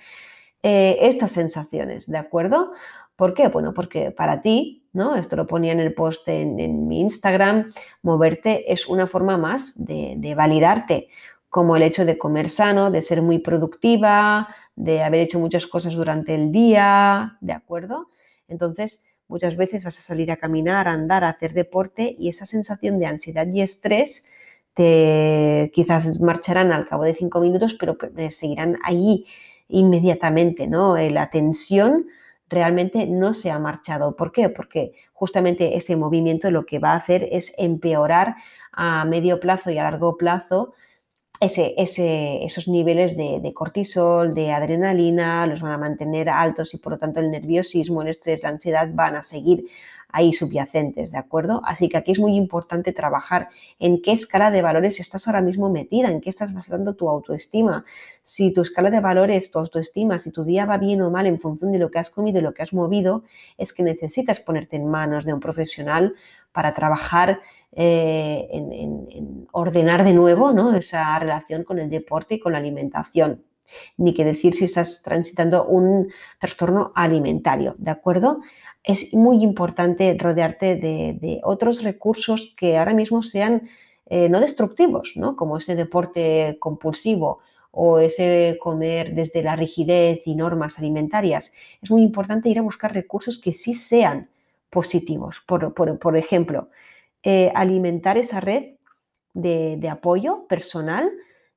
eh, 0.62 0.98
estas 1.02 1.32
sensaciones, 1.32 2.06
¿de 2.06 2.18
acuerdo? 2.18 2.72
¿Por 3.16 3.34
qué? 3.34 3.48
Bueno, 3.48 3.74
porque 3.74 4.10
para 4.10 4.40
ti, 4.40 4.83
¿no? 4.94 5.16
Esto 5.16 5.36
lo 5.36 5.46
ponía 5.46 5.72
en 5.72 5.80
el 5.80 5.92
post 5.92 6.26
en, 6.28 6.88
mi 6.88 7.00
Instagram, 7.00 7.74
moverte 8.00 8.72
es 8.72 8.86
una 8.86 9.06
forma 9.06 9.36
más 9.36 9.74
de, 9.76 10.34
validarte, 10.34 11.08
como 11.50 11.76
el 11.76 11.82
hecho 11.82 12.04
de 12.04 12.16
comer 12.16 12.48
sano, 12.48 12.90
de 12.90 13.02
ser 13.02 13.20
muy 13.20 13.38
productiva, 13.40 14.48
de 14.76 15.02
haber 15.02 15.20
hecho 15.20 15.38
muchas 15.38 15.66
cosas 15.66 15.94
durante 15.94 16.34
el 16.34 16.50
día, 16.50 17.36
¿de 17.40 17.52
acuerdo? 17.52 18.08
Entonces, 18.48 19.04
muchas 19.28 19.56
veces 19.56 19.84
vas 19.84 19.98
a 19.98 20.02
salir 20.02 20.30
a 20.30 20.36
caminar, 20.36 20.88
a 20.88 20.92
andar, 20.92 21.24
a 21.24 21.30
hacer 21.30 21.52
deporte 21.52 22.16
y 22.18 22.28
esa 22.28 22.46
sensación 22.46 22.98
de 22.98 23.06
ansiedad 23.06 23.46
y 23.46 23.62
estrés 23.62 24.26
te 24.74 25.70
quizás 25.72 26.20
marcharán 26.20 26.72
al 26.72 26.86
cabo 26.86 27.04
de 27.04 27.14
cinco 27.14 27.40
minutos, 27.40 27.74
pero 27.74 27.96
seguirán 28.30 28.78
allí 28.84 29.26
inmediatamente, 29.68 30.66
¿no? 30.66 30.96
Eh, 30.96 31.10
la 31.10 31.30
tensión 31.30 32.06
realmente 32.48 33.06
no 33.06 33.32
se 33.32 33.50
ha 33.50 33.58
marchado. 33.58 34.16
¿Por 34.16 34.32
qué? 34.32 34.48
Porque 34.48 34.92
justamente 35.12 35.76
ese 35.76 35.96
movimiento 35.96 36.50
lo 36.50 36.66
que 36.66 36.78
va 36.78 36.92
a 36.92 36.96
hacer 36.96 37.28
es 37.32 37.54
empeorar 37.58 38.36
a 38.72 39.04
medio 39.04 39.40
plazo 39.40 39.70
y 39.70 39.78
a 39.78 39.84
largo 39.84 40.16
plazo 40.16 40.74
ese, 41.40 41.74
esos 42.44 42.68
niveles 42.68 43.16
de, 43.16 43.40
de, 43.40 43.54
cortisol, 43.54 44.34
de 44.34 44.52
adrenalina, 44.52 45.46
los 45.46 45.60
van 45.60 45.72
a 45.72 45.78
mantener 45.78 46.28
altos 46.28 46.74
y 46.74 46.78
por 46.78 46.92
lo 46.92 46.98
tanto 46.98 47.20
el 47.20 47.30
nerviosismo, 47.30 48.02
el 48.02 48.08
estrés, 48.08 48.42
la 48.42 48.50
ansiedad 48.50 48.88
van 48.92 49.16
a 49.16 49.22
seguir 49.22 49.66
ahí 50.14 50.32
subyacentes, 50.32 51.10
¿de 51.10 51.18
acuerdo? 51.18 51.60
Así 51.64 51.88
que 51.88 51.96
aquí 51.96 52.12
es 52.12 52.20
muy 52.20 52.36
importante 52.36 52.92
trabajar 52.92 53.48
en 53.80 54.00
qué 54.00 54.12
escala 54.12 54.52
de 54.52 54.62
valores 54.62 55.00
estás 55.00 55.26
ahora 55.26 55.40
mismo 55.40 55.70
metida, 55.70 56.08
en 56.08 56.20
qué 56.20 56.30
estás 56.30 56.54
basando 56.54 56.94
tu 56.94 57.10
autoestima. 57.10 57.84
Si 58.22 58.52
tu 58.52 58.62
escala 58.62 58.90
de 58.90 59.00
valores, 59.00 59.50
tu 59.50 59.58
autoestima, 59.58 60.20
si 60.20 60.30
tu 60.30 60.44
día 60.44 60.66
va 60.66 60.78
bien 60.78 61.02
o 61.02 61.10
mal 61.10 61.26
en 61.26 61.40
función 61.40 61.72
de 61.72 61.80
lo 61.80 61.90
que 61.90 61.98
has 61.98 62.10
comido 62.10 62.38
y 62.38 62.42
lo 62.42 62.54
que 62.54 62.62
has 62.62 62.72
movido, 62.72 63.24
es 63.58 63.72
que 63.72 63.82
necesitas 63.82 64.38
ponerte 64.38 64.76
en 64.76 64.86
manos 64.86 65.24
de 65.24 65.34
un 65.34 65.40
profesional 65.40 66.14
para 66.52 66.74
trabajar 66.74 67.40
eh, 67.72 68.46
en, 68.52 69.48
ordenar 69.50 70.04
de 70.04 70.12
nuevo 70.12 70.52
¿no? 70.52 70.76
esa 70.76 71.18
relación 71.18 71.64
con 71.64 71.80
el 71.80 71.90
deporte 71.90 72.36
y 72.36 72.38
con 72.38 72.52
la 72.52 72.58
alimentación. 72.58 73.42
Ni 73.96 74.14
que 74.14 74.24
decir 74.24 74.54
si 74.54 74.66
estás 74.66 75.02
transitando 75.02 75.66
un 75.66 76.12
trastorno 76.38 76.92
alimentario, 76.94 77.74
¿de 77.78 77.90
acuerdo? 77.90 78.38
Es 78.84 79.14
muy 79.14 79.42
importante 79.42 80.14
rodearte 80.18 80.76
de, 80.76 81.40
otros 81.42 81.82
recursos 81.82 82.54
que 82.56 82.76
ahora 82.76 82.92
mismo 82.92 83.22
sean 83.22 83.68
eh, 84.06 84.28
no 84.28 84.40
destructivos, 84.40 85.14
¿no? 85.16 85.34
como 85.36 85.56
ese 85.56 85.74
deporte 85.74 86.58
compulsivo 86.60 87.40
o 87.70 87.98
ese 87.98 88.58
comer 88.60 89.14
desde 89.14 89.42
la 89.42 89.56
rigidez 89.56 90.20
y 90.26 90.36
normas 90.36 90.78
alimentarias. 90.78 91.54
Es 91.82 91.90
muy 91.90 92.02
importante 92.02 92.50
ir 92.50 92.58
a 92.58 92.62
buscar 92.62 92.92
recursos 92.92 93.38
que 93.38 93.54
sí 93.54 93.74
sean 93.74 94.28
positivos. 94.68 95.42
Por, 95.46 96.16
ejemplo, 96.16 96.68
eh, 97.22 97.50
alimentar 97.54 98.18
esa 98.18 98.40
red 98.40 98.74
de, 99.32 99.76
de 99.78 99.88
apoyo 99.88 100.46
personal 100.46 101.10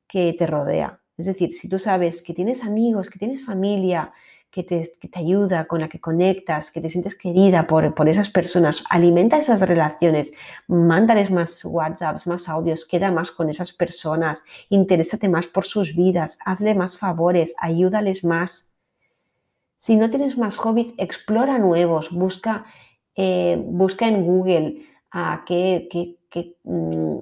que 0.08 0.34
te 0.34 0.48
rodea. 0.48 1.02
Es 1.18 1.26
decir, 1.26 1.54
si 1.54 1.68
tú 1.68 1.78
sabes 1.78 2.24
que 2.24 2.34
tienes 2.34 2.64
amigos, 2.64 3.10
que 3.10 3.20
tienes 3.20 3.46
familia, 3.46 4.14
que 4.52 4.64
te, 4.64 4.90
ayuda, 5.14 5.66
con 5.66 5.82
la 5.82 5.90
que 5.90 6.00
conectas, 6.00 6.72
que 6.72 6.82
te 6.82 6.90
sientes 6.90 7.16
querida 7.16 7.68
por, 7.68 7.94
por, 7.94 8.10
esas 8.10 8.30
personas. 8.30 8.84
Alimenta 8.90 9.38
esas 9.38 9.62
relaciones, 9.62 10.34
mándales 10.68 11.30
más 11.32 11.64
WhatsApps, 11.64 12.28
más 12.28 12.50
audios, 12.50 12.86
queda 12.86 13.12
más 13.12 13.32
con 13.32 13.50
esas 13.50 13.72
personas, 13.72 14.46
interésate 14.70 15.30
más 15.30 15.48
por 15.48 15.66
sus 15.66 15.96
vidas, 15.96 16.40
hazle 16.46 16.74
más 16.76 16.98
favores, 16.98 17.54
ayúdales 17.60 18.24
más. 18.24 18.74
Si 19.78 19.96
no 19.96 20.10
tienes 20.10 20.38
más 20.38 20.58
hobbies, 20.58 20.94
explora 20.98 21.60
nuevos, 21.60 22.12
busca, 22.12 22.66
eh, 23.16 23.62
busca 23.64 24.08
en 24.08 24.26
Google 24.26 24.86
a 25.12 25.34
ah, 25.34 25.44
qué, 25.46 25.88
qué, 26.30 26.56
mm, 26.64 27.20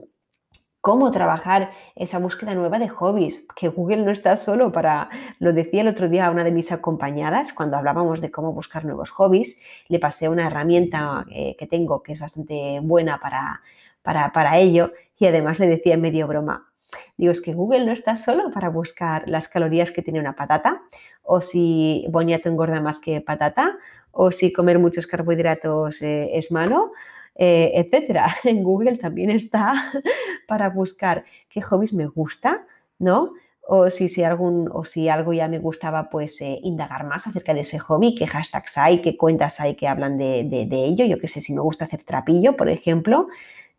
cómo 0.86 1.10
trabajar 1.10 1.71
esa 1.95 2.19
búsqueda 2.19 2.54
nueva 2.54 2.78
de 2.78 2.88
hobbies, 2.89 3.48
que 3.56 3.69
Google 3.69 4.04
no 4.04 4.12
está 4.12 4.38
solo 4.38 4.71
para, 4.71 5.10
lo 5.39 5.52
decía 5.52 5.82
el 5.82 5.88
otro 5.88 6.10
día 6.10 6.28
a 6.28 6.30
una 6.30 6.43
de 6.43 6.52
mis 6.52 6.71
acompañadas, 6.71 7.54
cuando 7.54 7.76
hablábamos 7.76 8.21
de 8.21 8.30
cómo 8.30 8.54
buscar 8.54 8.86
nuevos 8.86 9.10
hobbies, 9.10 9.60
le 9.88 9.98
pasé 9.98 10.30
una 10.30 10.45
herramienta 10.45 11.26
eh, 11.32 11.56
que 11.58 11.65
tengo 11.65 12.04
que 12.04 12.13
es 12.13 12.19
bastante 12.19 12.80
buena 12.84 13.17
para, 13.19 13.63
para, 14.04 14.32
para 14.32 14.60
ello 14.60 14.91
y 15.17 15.26
además 15.26 15.58
le 15.58 15.65
decía 15.65 15.95
en 15.95 16.02
medio 16.02 16.28
broma, 16.28 16.69
Digo, 17.17 17.32
es 17.32 17.41
que 17.41 17.54
Google 17.54 17.88
no 17.88 17.91
está 17.91 18.15
solo 18.15 18.52
para 18.52 18.69
buscar 18.69 19.28
las 19.28 19.48
calorías 19.48 19.89
que 19.89 20.04
tiene 20.04 20.19
una 20.19 20.36
patata, 20.36 20.84
o 21.24 21.41
si 21.41 22.06
boñato 22.10 22.48
engorda 22.48 22.80
más 22.80 23.00
que 23.00 23.21
patata, 23.21 23.76
o 24.12 24.32
si 24.32 24.54
comer 24.54 24.78
muchos 24.78 25.08
carbohidratos 25.08 26.04
eh, 26.04 26.38
es 26.38 26.52
malo, 26.52 26.91
eh, 27.36 27.71
etcétera. 27.76 28.36
En 28.43 28.63
Google 28.63 28.98
también 28.98 29.30
está 29.30 29.74
para 30.48 30.69
buscar 30.69 31.26
qué 31.50 31.62
hobbies 31.62 31.93
me 31.93 32.08
gusta, 32.08 32.65
¿no? 33.00 33.34
O 33.67 33.89
si, 33.89 34.24
algún, 34.24 34.69
o 34.71 34.86
si 34.86 35.10
algo 35.10 35.34
ya 35.34 35.48
me 35.48 35.58
gustaba, 35.58 36.10
pues 36.12 36.39
eh, 36.41 36.60
indagar 36.62 37.06
más 37.06 37.26
acerca 37.26 37.54
de 37.54 37.62
ese 37.62 37.80
hobby, 37.80 38.13
qué 38.13 38.28
hashtags 38.28 38.78
hay, 38.78 39.02
qué 39.02 39.17
cuentas 39.17 39.60
hay 39.60 39.76
que 39.76 39.88
hablan 39.88 40.19
de, 40.19 40.43
de 40.43 40.86
ello. 40.86 41.06
Yo 41.06 41.17
qué 41.19 41.28
sé, 41.28 41.41
si 41.41 41.52
me 41.54 41.62
gusta 41.62 41.86
hacer 41.86 42.04
trapillo, 42.04 42.56
por 42.56 42.69
ejemplo, 42.69 43.28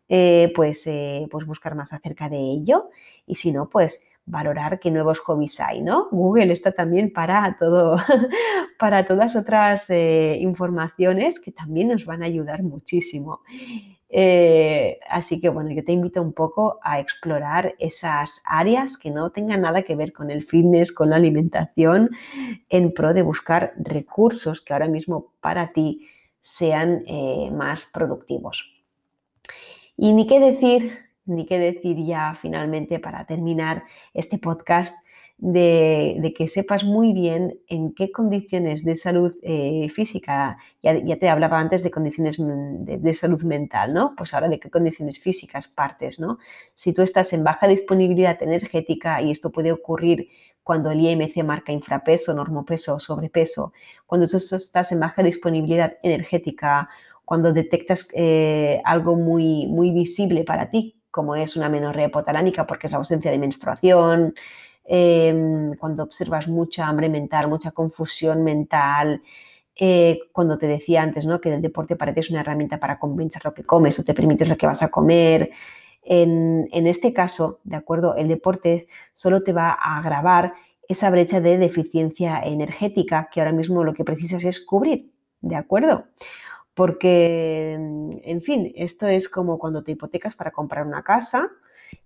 eh, 0.09 0.53
pues, 0.55 0.87
eh, 0.87 1.27
pues 1.29 1.45
buscar 1.45 1.75
más 1.75 1.91
acerca 1.91 2.29
de 2.29 2.37
ello 2.37 2.89
y 3.25 3.35
si 3.35 3.51
no, 3.51 3.69
pues 3.69 4.03
valorar 4.27 4.79
qué 4.79 4.91
nuevos 4.91 5.19
hobbies 5.19 5.59
hay, 5.61 5.81
¿no? 5.81 6.09
Google 6.11 6.51
está 6.51 6.73
también 6.73 7.11
para 7.11 7.55
todo, 7.57 7.97
para 8.77 9.05
todas 9.05 9.35
otras 9.35 9.89
eh, 9.89 10.37
informaciones 10.41 11.39
que 11.39 11.51
también 11.51 11.87
nos 11.87 12.05
van 12.05 12.21
a 12.21 12.25
ayudar 12.25 12.61
muchísimo. 12.61 13.41
así 15.09 15.41
que 15.41 15.49
bueno, 15.49 15.71
yo 15.71 15.83
te 15.83 15.93
invito 15.93 16.21
un 16.21 16.33
poco 16.33 16.79
a 16.83 16.99
explorar 16.99 17.73
esas 17.79 18.41
áreas 18.45 18.97
que 18.97 19.11
no 19.11 19.31
tengan 19.31 19.61
nada 19.61 19.81
que 19.83 19.95
ver 19.95 20.11
con 20.11 20.29
el 20.29 20.43
fitness, 20.43 20.91
con 20.91 21.09
la 21.09 21.15
alimentación, 21.15 22.09
en 22.69 22.93
pro 22.93 23.13
de 23.13 23.21
buscar 23.21 23.73
recursos 23.77 24.61
que 24.61 24.73
ahora 24.73 24.87
mismo 24.87 25.33
para 25.39 25.71
ti 25.71 26.07
sean 26.41 27.03
más 27.53 27.85
productivos. 27.85 28.77
Y 29.97 30.13
ni 30.13 30.27
qué 30.27 30.39
decir, 30.39 31.06
ni 31.27 31.45
qué 31.45 31.59
decir 31.59 31.97
ya 32.03 32.35
finalmente 32.35 32.99
para 32.99 33.25
terminar 33.25 33.83
este 34.13 34.37
podcast 34.37 34.95
de, 35.37 36.33
que 36.35 36.47
sepas 36.47 36.83
muy 36.83 37.13
bien 37.13 37.59
en 37.67 37.93
qué 37.93 38.11
condiciones 38.11 38.83
de 38.83 38.95
salud 38.95 39.35
eh, 39.43 39.87
física, 39.89 40.57
ya, 40.81 41.19
te 41.19 41.29
hablaba 41.29 41.59
antes 41.59 41.83
de 41.83 41.91
condiciones 41.91 42.37
de, 42.39 43.13
salud 43.13 43.43
mental, 43.43 43.93
¿no? 43.93 44.15
Pues 44.17 44.33
ahora 44.33 44.49
de 44.49 44.59
qué 44.59 44.69
condiciones 44.69 45.19
físicas 45.19 45.67
partes, 45.67 46.19
¿no? 46.19 46.39
Si 46.73 46.91
tú 46.91 47.03
estás 47.03 47.33
en 47.33 47.43
baja 47.43 47.67
disponibilidad 47.67 48.41
energética 48.41 49.21
y 49.21 49.31
esto 49.31 49.51
puede 49.51 49.71
ocurrir 49.71 50.29
cuando 50.63 50.91
el 50.91 50.99
IMC 51.01 51.43
marca 51.43 51.71
infrapeso, 51.71 52.33
normopeso 52.33 52.95
o 52.95 52.99
sobrepeso, 52.99 53.73
cuando 54.05 54.27
tú 54.27 54.37
estás 54.37 54.91
en 54.91 54.99
baja 54.99 55.21
disponibilidad 55.23 55.97
energética 56.01 56.89
cuando 57.27 57.51
detectas 57.51 58.07
eh, 58.13 58.81
algo 58.85 59.17
muy, 59.17 59.67
muy 59.67 59.91
visible 59.91 60.45
para 60.45 60.69
ti, 60.69 60.96
como 61.17 61.35
es 61.35 61.55
una 61.55 61.67
menorrea 61.67 62.09
hipotalámica 62.09 62.67
porque 62.67 62.85
es 62.85 62.91
la 62.91 62.99
ausencia 62.99 63.31
de 63.31 63.39
menstruación, 63.39 64.35
em, 64.85 65.73
cuando 65.75 66.03
observas 66.03 66.47
mucha 66.47 66.85
hambre 66.87 67.09
mental, 67.09 67.47
mucha 67.47 67.71
confusión 67.71 68.43
mental, 68.43 69.23
eh, 69.75 70.19
cuando 70.31 70.59
te 70.59 70.67
decía 70.67 71.01
antes 71.01 71.25
¿no? 71.25 71.41
que 71.41 71.51
el 71.55 71.61
deporte 71.63 71.95
para 71.95 72.13
ti 72.13 72.19
es 72.19 72.29
una 72.29 72.41
herramienta 72.41 72.79
para 72.79 72.99
compensar 72.99 73.43
lo 73.45 73.55
que 73.55 73.63
comes 73.63 73.97
o 73.97 74.03
te 74.03 74.13
permites 74.13 74.47
lo 74.47 74.57
que 74.57 74.67
vas 74.67 74.83
a 74.83 74.89
comer. 74.89 75.49
En, 76.03 76.67
en 76.71 76.85
este 76.85 77.13
caso, 77.13 77.61
¿de 77.63 77.77
acuerdo? 77.77 78.15
El 78.15 78.27
deporte 78.27 78.87
solo 79.13 79.41
te 79.41 79.53
va 79.53 79.69
a 79.71 79.97
agravar 79.97 80.53
esa 80.87 81.09
brecha 81.09 81.41
de 81.41 81.57
deficiencia 81.57 82.41
energética 82.43 83.27
que 83.31 83.41
ahora 83.41 83.53
mismo 83.53 83.83
lo 83.83 83.95
que 83.95 84.05
precisas 84.05 84.43
es 84.43 84.59
cubrir, 84.63 85.11
¿de 85.41 85.55
acuerdo? 85.55 86.05
Porque, 86.77 87.73
en 87.73 88.41
fin, 88.43 88.71
esto 88.75 89.07
es 89.07 89.29
como 89.29 89.57
cuando 89.57 89.83
te 89.83 89.93
hipotecas 89.93 90.35
para 90.35 90.51
comprar 90.51 90.85
una 90.85 91.01
casa, 91.01 91.49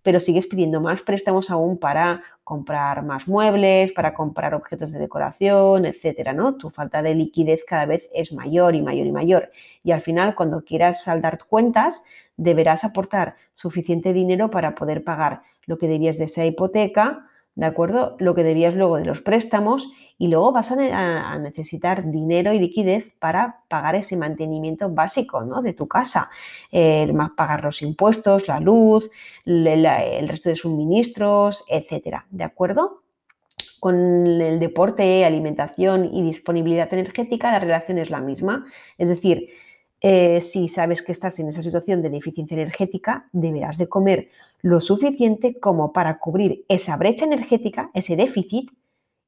pero 0.01 0.21
sigues 0.21 0.47
pidiendo 0.47 0.79
más 0.79 1.01
préstamos 1.01 1.51
aún 1.51 1.77
para 1.77 2.23
comprar 2.45 3.03
más 3.03 3.27
muebles, 3.27 3.91
para 3.91 4.13
comprar 4.13 4.53
objetos 4.53 4.93
de 4.93 4.99
decoración, 4.99 5.85
etcétera, 5.85 6.31
¿no? 6.31 6.55
Tu 6.55 6.69
falta 6.69 7.01
de 7.01 7.15
liquidez 7.15 7.65
cada 7.65 7.85
vez 7.85 8.09
es 8.13 8.31
mayor 8.31 8.73
y 8.73 8.81
mayor 8.81 9.07
y 9.07 9.11
mayor. 9.11 9.51
Y 9.83 9.91
al 9.91 9.99
final, 9.99 10.35
cuando 10.35 10.63
quieras 10.63 11.03
saldar 11.03 11.39
cuentas, 11.49 12.05
deberás 12.37 12.85
aportar 12.85 13.35
suficiente 13.53 14.13
dinero 14.13 14.51
para 14.51 14.73
poder 14.73 15.03
pagar 15.03 15.41
lo 15.65 15.77
que 15.77 15.89
debías 15.89 16.17
de 16.17 16.25
esa 16.25 16.45
hipoteca, 16.45 17.29
¿de 17.55 17.65
acuerdo? 17.65 18.15
Lo 18.19 18.33
que 18.35 18.43
debías 18.43 18.75
luego 18.75 18.97
de 18.97 19.05
los 19.05 19.21
préstamos 19.21 19.89
y 20.21 20.27
luego 20.27 20.51
vas 20.51 20.71
a, 20.71 21.39
necesitar 21.39 22.11
dinero 22.11 22.53
y 22.53 22.59
liquidez 22.59 23.11
para 23.17 23.61
pagar 23.67 23.95
ese 23.95 24.15
mantenimiento 24.15 24.87
básico 24.87 25.43
¿no? 25.43 25.63
de 25.63 25.73
tu 25.73 25.87
casa, 25.87 26.29
eh, 26.71 27.11
pagar 27.35 27.63
los 27.63 27.81
impuestos, 27.81 28.47
la 28.47 28.59
luz, 28.59 29.09
el, 29.45 30.27
resto 30.29 30.49
de 30.49 30.55
suministros, 30.55 31.65
etcétera, 31.67 32.27
¿de 32.29 32.43
acuerdo? 32.43 33.01
Con 33.79 33.95
el 34.39 34.59
deporte, 34.59 35.25
alimentación 35.25 36.05
y 36.05 36.21
disponibilidad 36.21 36.93
energética, 36.93 37.51
la 37.51 37.57
relación 37.57 37.97
es 37.97 38.11
la 38.11 38.21
misma. 38.21 38.67
Es 38.99 39.09
decir, 39.09 39.49
eh, 40.01 40.41
si 40.41 40.67
sabes 40.67 41.03
que 41.03 41.11
estás 41.11 41.39
en 41.39 41.49
esa 41.49 41.61
situación 41.61 42.01
de 42.01 42.09
deficiencia 42.09 42.55
energética, 42.55 43.29
deberás 43.31 43.77
de 43.77 43.87
comer 43.87 44.29
lo 44.61 44.81
suficiente 44.81 45.59
como 45.59 45.93
para 45.93 46.17
cubrir 46.17 46.65
esa 46.67 46.97
brecha 46.97 47.25
energética, 47.25 47.91
ese 47.93 48.15
déficit, 48.15 48.71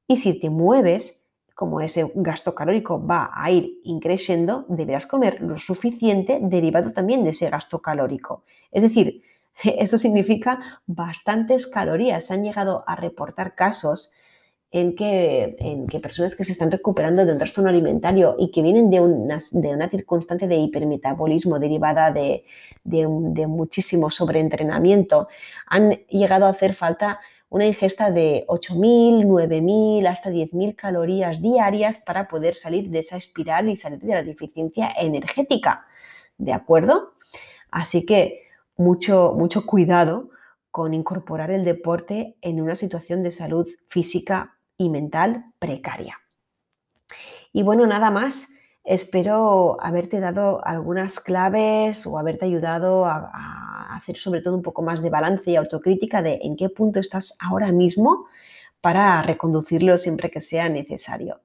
y 0.08 0.16
si 0.16 0.38
te 0.38 0.50
mueves, 0.50 1.24
como 1.54 1.80
ese 1.80 2.10
gasto 2.16 2.54
calórico 2.54 3.04
va 3.04 3.30
a 3.32 3.50
ir 3.50 3.80
increciendo, 3.84 4.66
deberás 4.68 5.06
comer 5.06 5.40
lo 5.40 5.58
suficiente 5.58 6.40
derivado 6.42 6.92
también 6.92 7.22
de 7.22 7.30
ese 7.30 7.48
gasto 7.48 7.80
calórico. 7.80 8.42
Es 8.72 8.82
decir, 8.82 9.22
eso 9.62 9.96
significa 9.96 10.82
bastantes 10.86 11.68
calorías. 11.68 12.26
Se 12.26 12.34
han 12.34 12.42
llegado 12.42 12.82
a 12.86 12.96
reportar 12.96 13.54
casos 13.54 14.12
en 14.74 14.96
que, 14.96 15.54
en 15.60 15.86
que 15.86 16.00
personas 16.00 16.34
que 16.34 16.42
se 16.42 16.50
están 16.50 16.72
recuperando 16.72 17.24
de 17.24 17.30
un 17.30 17.38
trastorno 17.38 17.70
alimentario 17.70 18.34
y 18.36 18.50
que 18.50 18.60
vienen 18.60 18.90
de 18.90 18.98
una, 18.98 19.38
de 19.52 19.68
una 19.68 19.88
circunstancia 19.88 20.48
de 20.48 20.56
hipermetabolismo 20.56 21.60
derivada 21.60 22.10
de, 22.10 22.44
de, 22.82 23.46
muchísimo 23.46 24.10
sobreentrenamiento, 24.10 25.28
han 25.68 25.90
llegado 26.08 26.46
a 26.46 26.48
hacer 26.48 26.74
falta 26.74 27.20
una 27.50 27.66
ingesta 27.66 28.10
de 28.10 28.44
8.000, 28.48 29.24
9.000, 29.24 30.08
hasta 30.08 30.30
10.000 30.30 30.74
calorías 30.74 31.40
diarias 31.40 32.00
para 32.00 32.26
poder 32.26 32.56
salir 32.56 32.90
de 32.90 32.98
esa 32.98 33.16
espiral 33.16 33.68
y 33.68 33.76
salir 33.76 34.00
de 34.00 34.12
la 34.12 34.24
deficiencia 34.24 34.92
energética. 34.96 35.86
¿De 36.36 36.52
acuerdo? 36.52 37.12
Así 37.70 38.04
que 38.04 38.48
mucho, 38.76 39.34
mucho 39.38 39.66
cuidado 39.66 40.30
con 40.72 40.94
incorporar 40.94 41.52
el 41.52 41.64
deporte 41.64 42.34
en 42.40 42.60
una 42.60 42.74
situación 42.74 43.22
de 43.22 43.30
salud 43.30 43.68
física 43.86 44.53
y 44.76 44.90
mental 44.90 45.46
precaria. 45.58 46.18
Y 47.52 47.62
bueno, 47.62 47.86
nada 47.86 48.10
más. 48.10 48.48
Espero 48.84 49.78
haberte 49.80 50.20
dado 50.20 50.60
algunas 50.62 51.18
claves 51.18 52.06
o 52.06 52.18
haberte 52.18 52.44
ayudado 52.44 53.06
a, 53.06 53.96
hacer 53.96 54.18
sobre 54.18 54.42
todo 54.42 54.56
un 54.56 54.62
poco 54.62 54.82
más 54.82 55.00
de 55.00 55.08
balance 55.08 55.50
y 55.50 55.56
autocrítica 55.56 56.20
de 56.20 56.40
en 56.42 56.56
qué 56.56 56.68
punto 56.68 57.00
estás 57.00 57.34
ahora 57.40 57.72
mismo 57.72 58.26
para 58.82 59.22
reconducirlo 59.22 59.96
siempre 59.96 60.30
que 60.30 60.42
sea 60.42 60.68
necesario. 60.68 61.40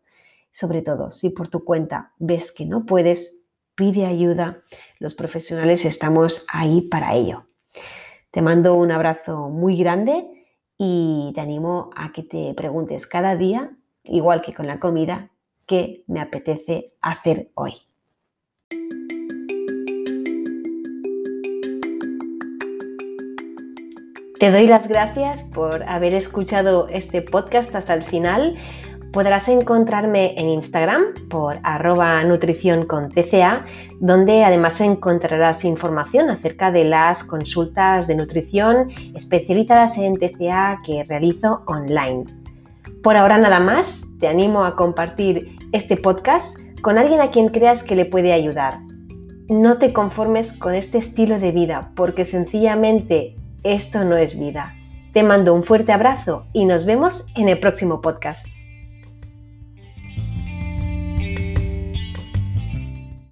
Sobre 0.52 0.82
todo, 0.82 1.12
si 1.12 1.30
por 1.30 1.48
tu 1.48 1.63
cuenta 1.63 2.12
ves 2.18 2.52
que 2.52 2.65
no 2.65 2.86
puedes, 2.86 3.46
pide 3.76 4.06
ayuda. 4.06 4.63
Los 4.98 5.13
profesionales 5.13 5.86
estamos 5.86 6.46
ahí 6.52 6.82
para 6.82 7.13
ello. 7.13 7.46
Te 8.32 8.42
mando 8.42 8.76
un 8.76 8.92
abrazo 8.92 9.48
muy 9.48 9.78
grande 9.78 10.38
y 10.82 11.34
te 11.36 11.42
animo 11.42 11.89
a 11.96 12.13
que 12.13 12.24
te 12.24 12.54
preguntes 12.56 13.06
cada 13.06 13.36
día, 13.36 13.72
igual 14.04 14.42
que 14.42 14.54
con 14.54 14.65
la 14.65 14.80
comida, 14.80 15.30
qué 15.68 16.06
me 16.08 16.22
apetece 16.22 16.94
hacer 17.02 17.52
hoy. 17.54 17.74
Te 24.39 24.52
doy 24.52 24.68
las 24.68 24.88
gracias 24.88 25.44
por 25.44 25.84
haber 25.84 26.13
escuchado 26.13 26.88
este 26.88 27.22
podcast 27.22 27.76
hasta 27.76 27.94
el 27.94 28.04
final. 28.04 28.56
Podrás 29.12 29.50
encontrarme 29.50 30.36
en 30.38 30.50
Instagram 30.50 31.02
por 31.29 31.60
arroba 31.63 32.23
nutrición 32.23 32.86
con 32.86 33.10
TCA, 33.10 33.65
donde 34.00 34.44
además 34.44 34.79
encontrarás 34.81 35.65
información 35.65 36.29
acerca 36.29 36.71
de 36.71 36.84
las 36.84 37.23
consultas 37.23 38.06
de 38.06 38.15
nutrición 38.15 38.90
especializadas 39.15 39.98
en 39.98 40.17
TCA 40.17 40.81
que 40.86 41.04
realizo 41.06 41.63
online. 41.65 42.25
Por 43.02 43.17
ahora 43.17 43.40
nada 43.40 43.60
más, 43.60 44.04
te 44.19 44.27
animo 44.27 44.63
a 44.63 44.75
compartir 44.75 45.58
este 45.71 45.98
podcast 45.98 46.60
con 46.81 47.00
alguien 47.00 47.21
a 47.21 47.31
quien 47.31 47.50
creas 47.50 47.84
que 47.84 47.96
le 47.96 48.06
puede 48.06 48.31
ayudar. 48.31 48.79
No 49.50 49.79
te 49.79 49.92
conformes 49.92 50.54
con 50.54 50.75
este 50.75 51.00
estilo 51.00 51.40
de 51.40 51.52
vida 51.52 51.94
porque 51.96 52.25
sencillamente 52.25 53.36
esto 53.63 54.04
no 54.04 54.17
es 54.17 54.38
vida. 54.38 54.75
Te 55.13 55.23
mando 55.23 55.56
un 55.56 55.63
fuerte 55.63 55.94
abrazo 55.94 56.46
y 56.54 56.65
nos 56.65 56.86
vemos 56.86 57.25
en 57.36 57.50
el 57.50 57.60
próximo 57.60 58.02
podcast. 58.02 58.59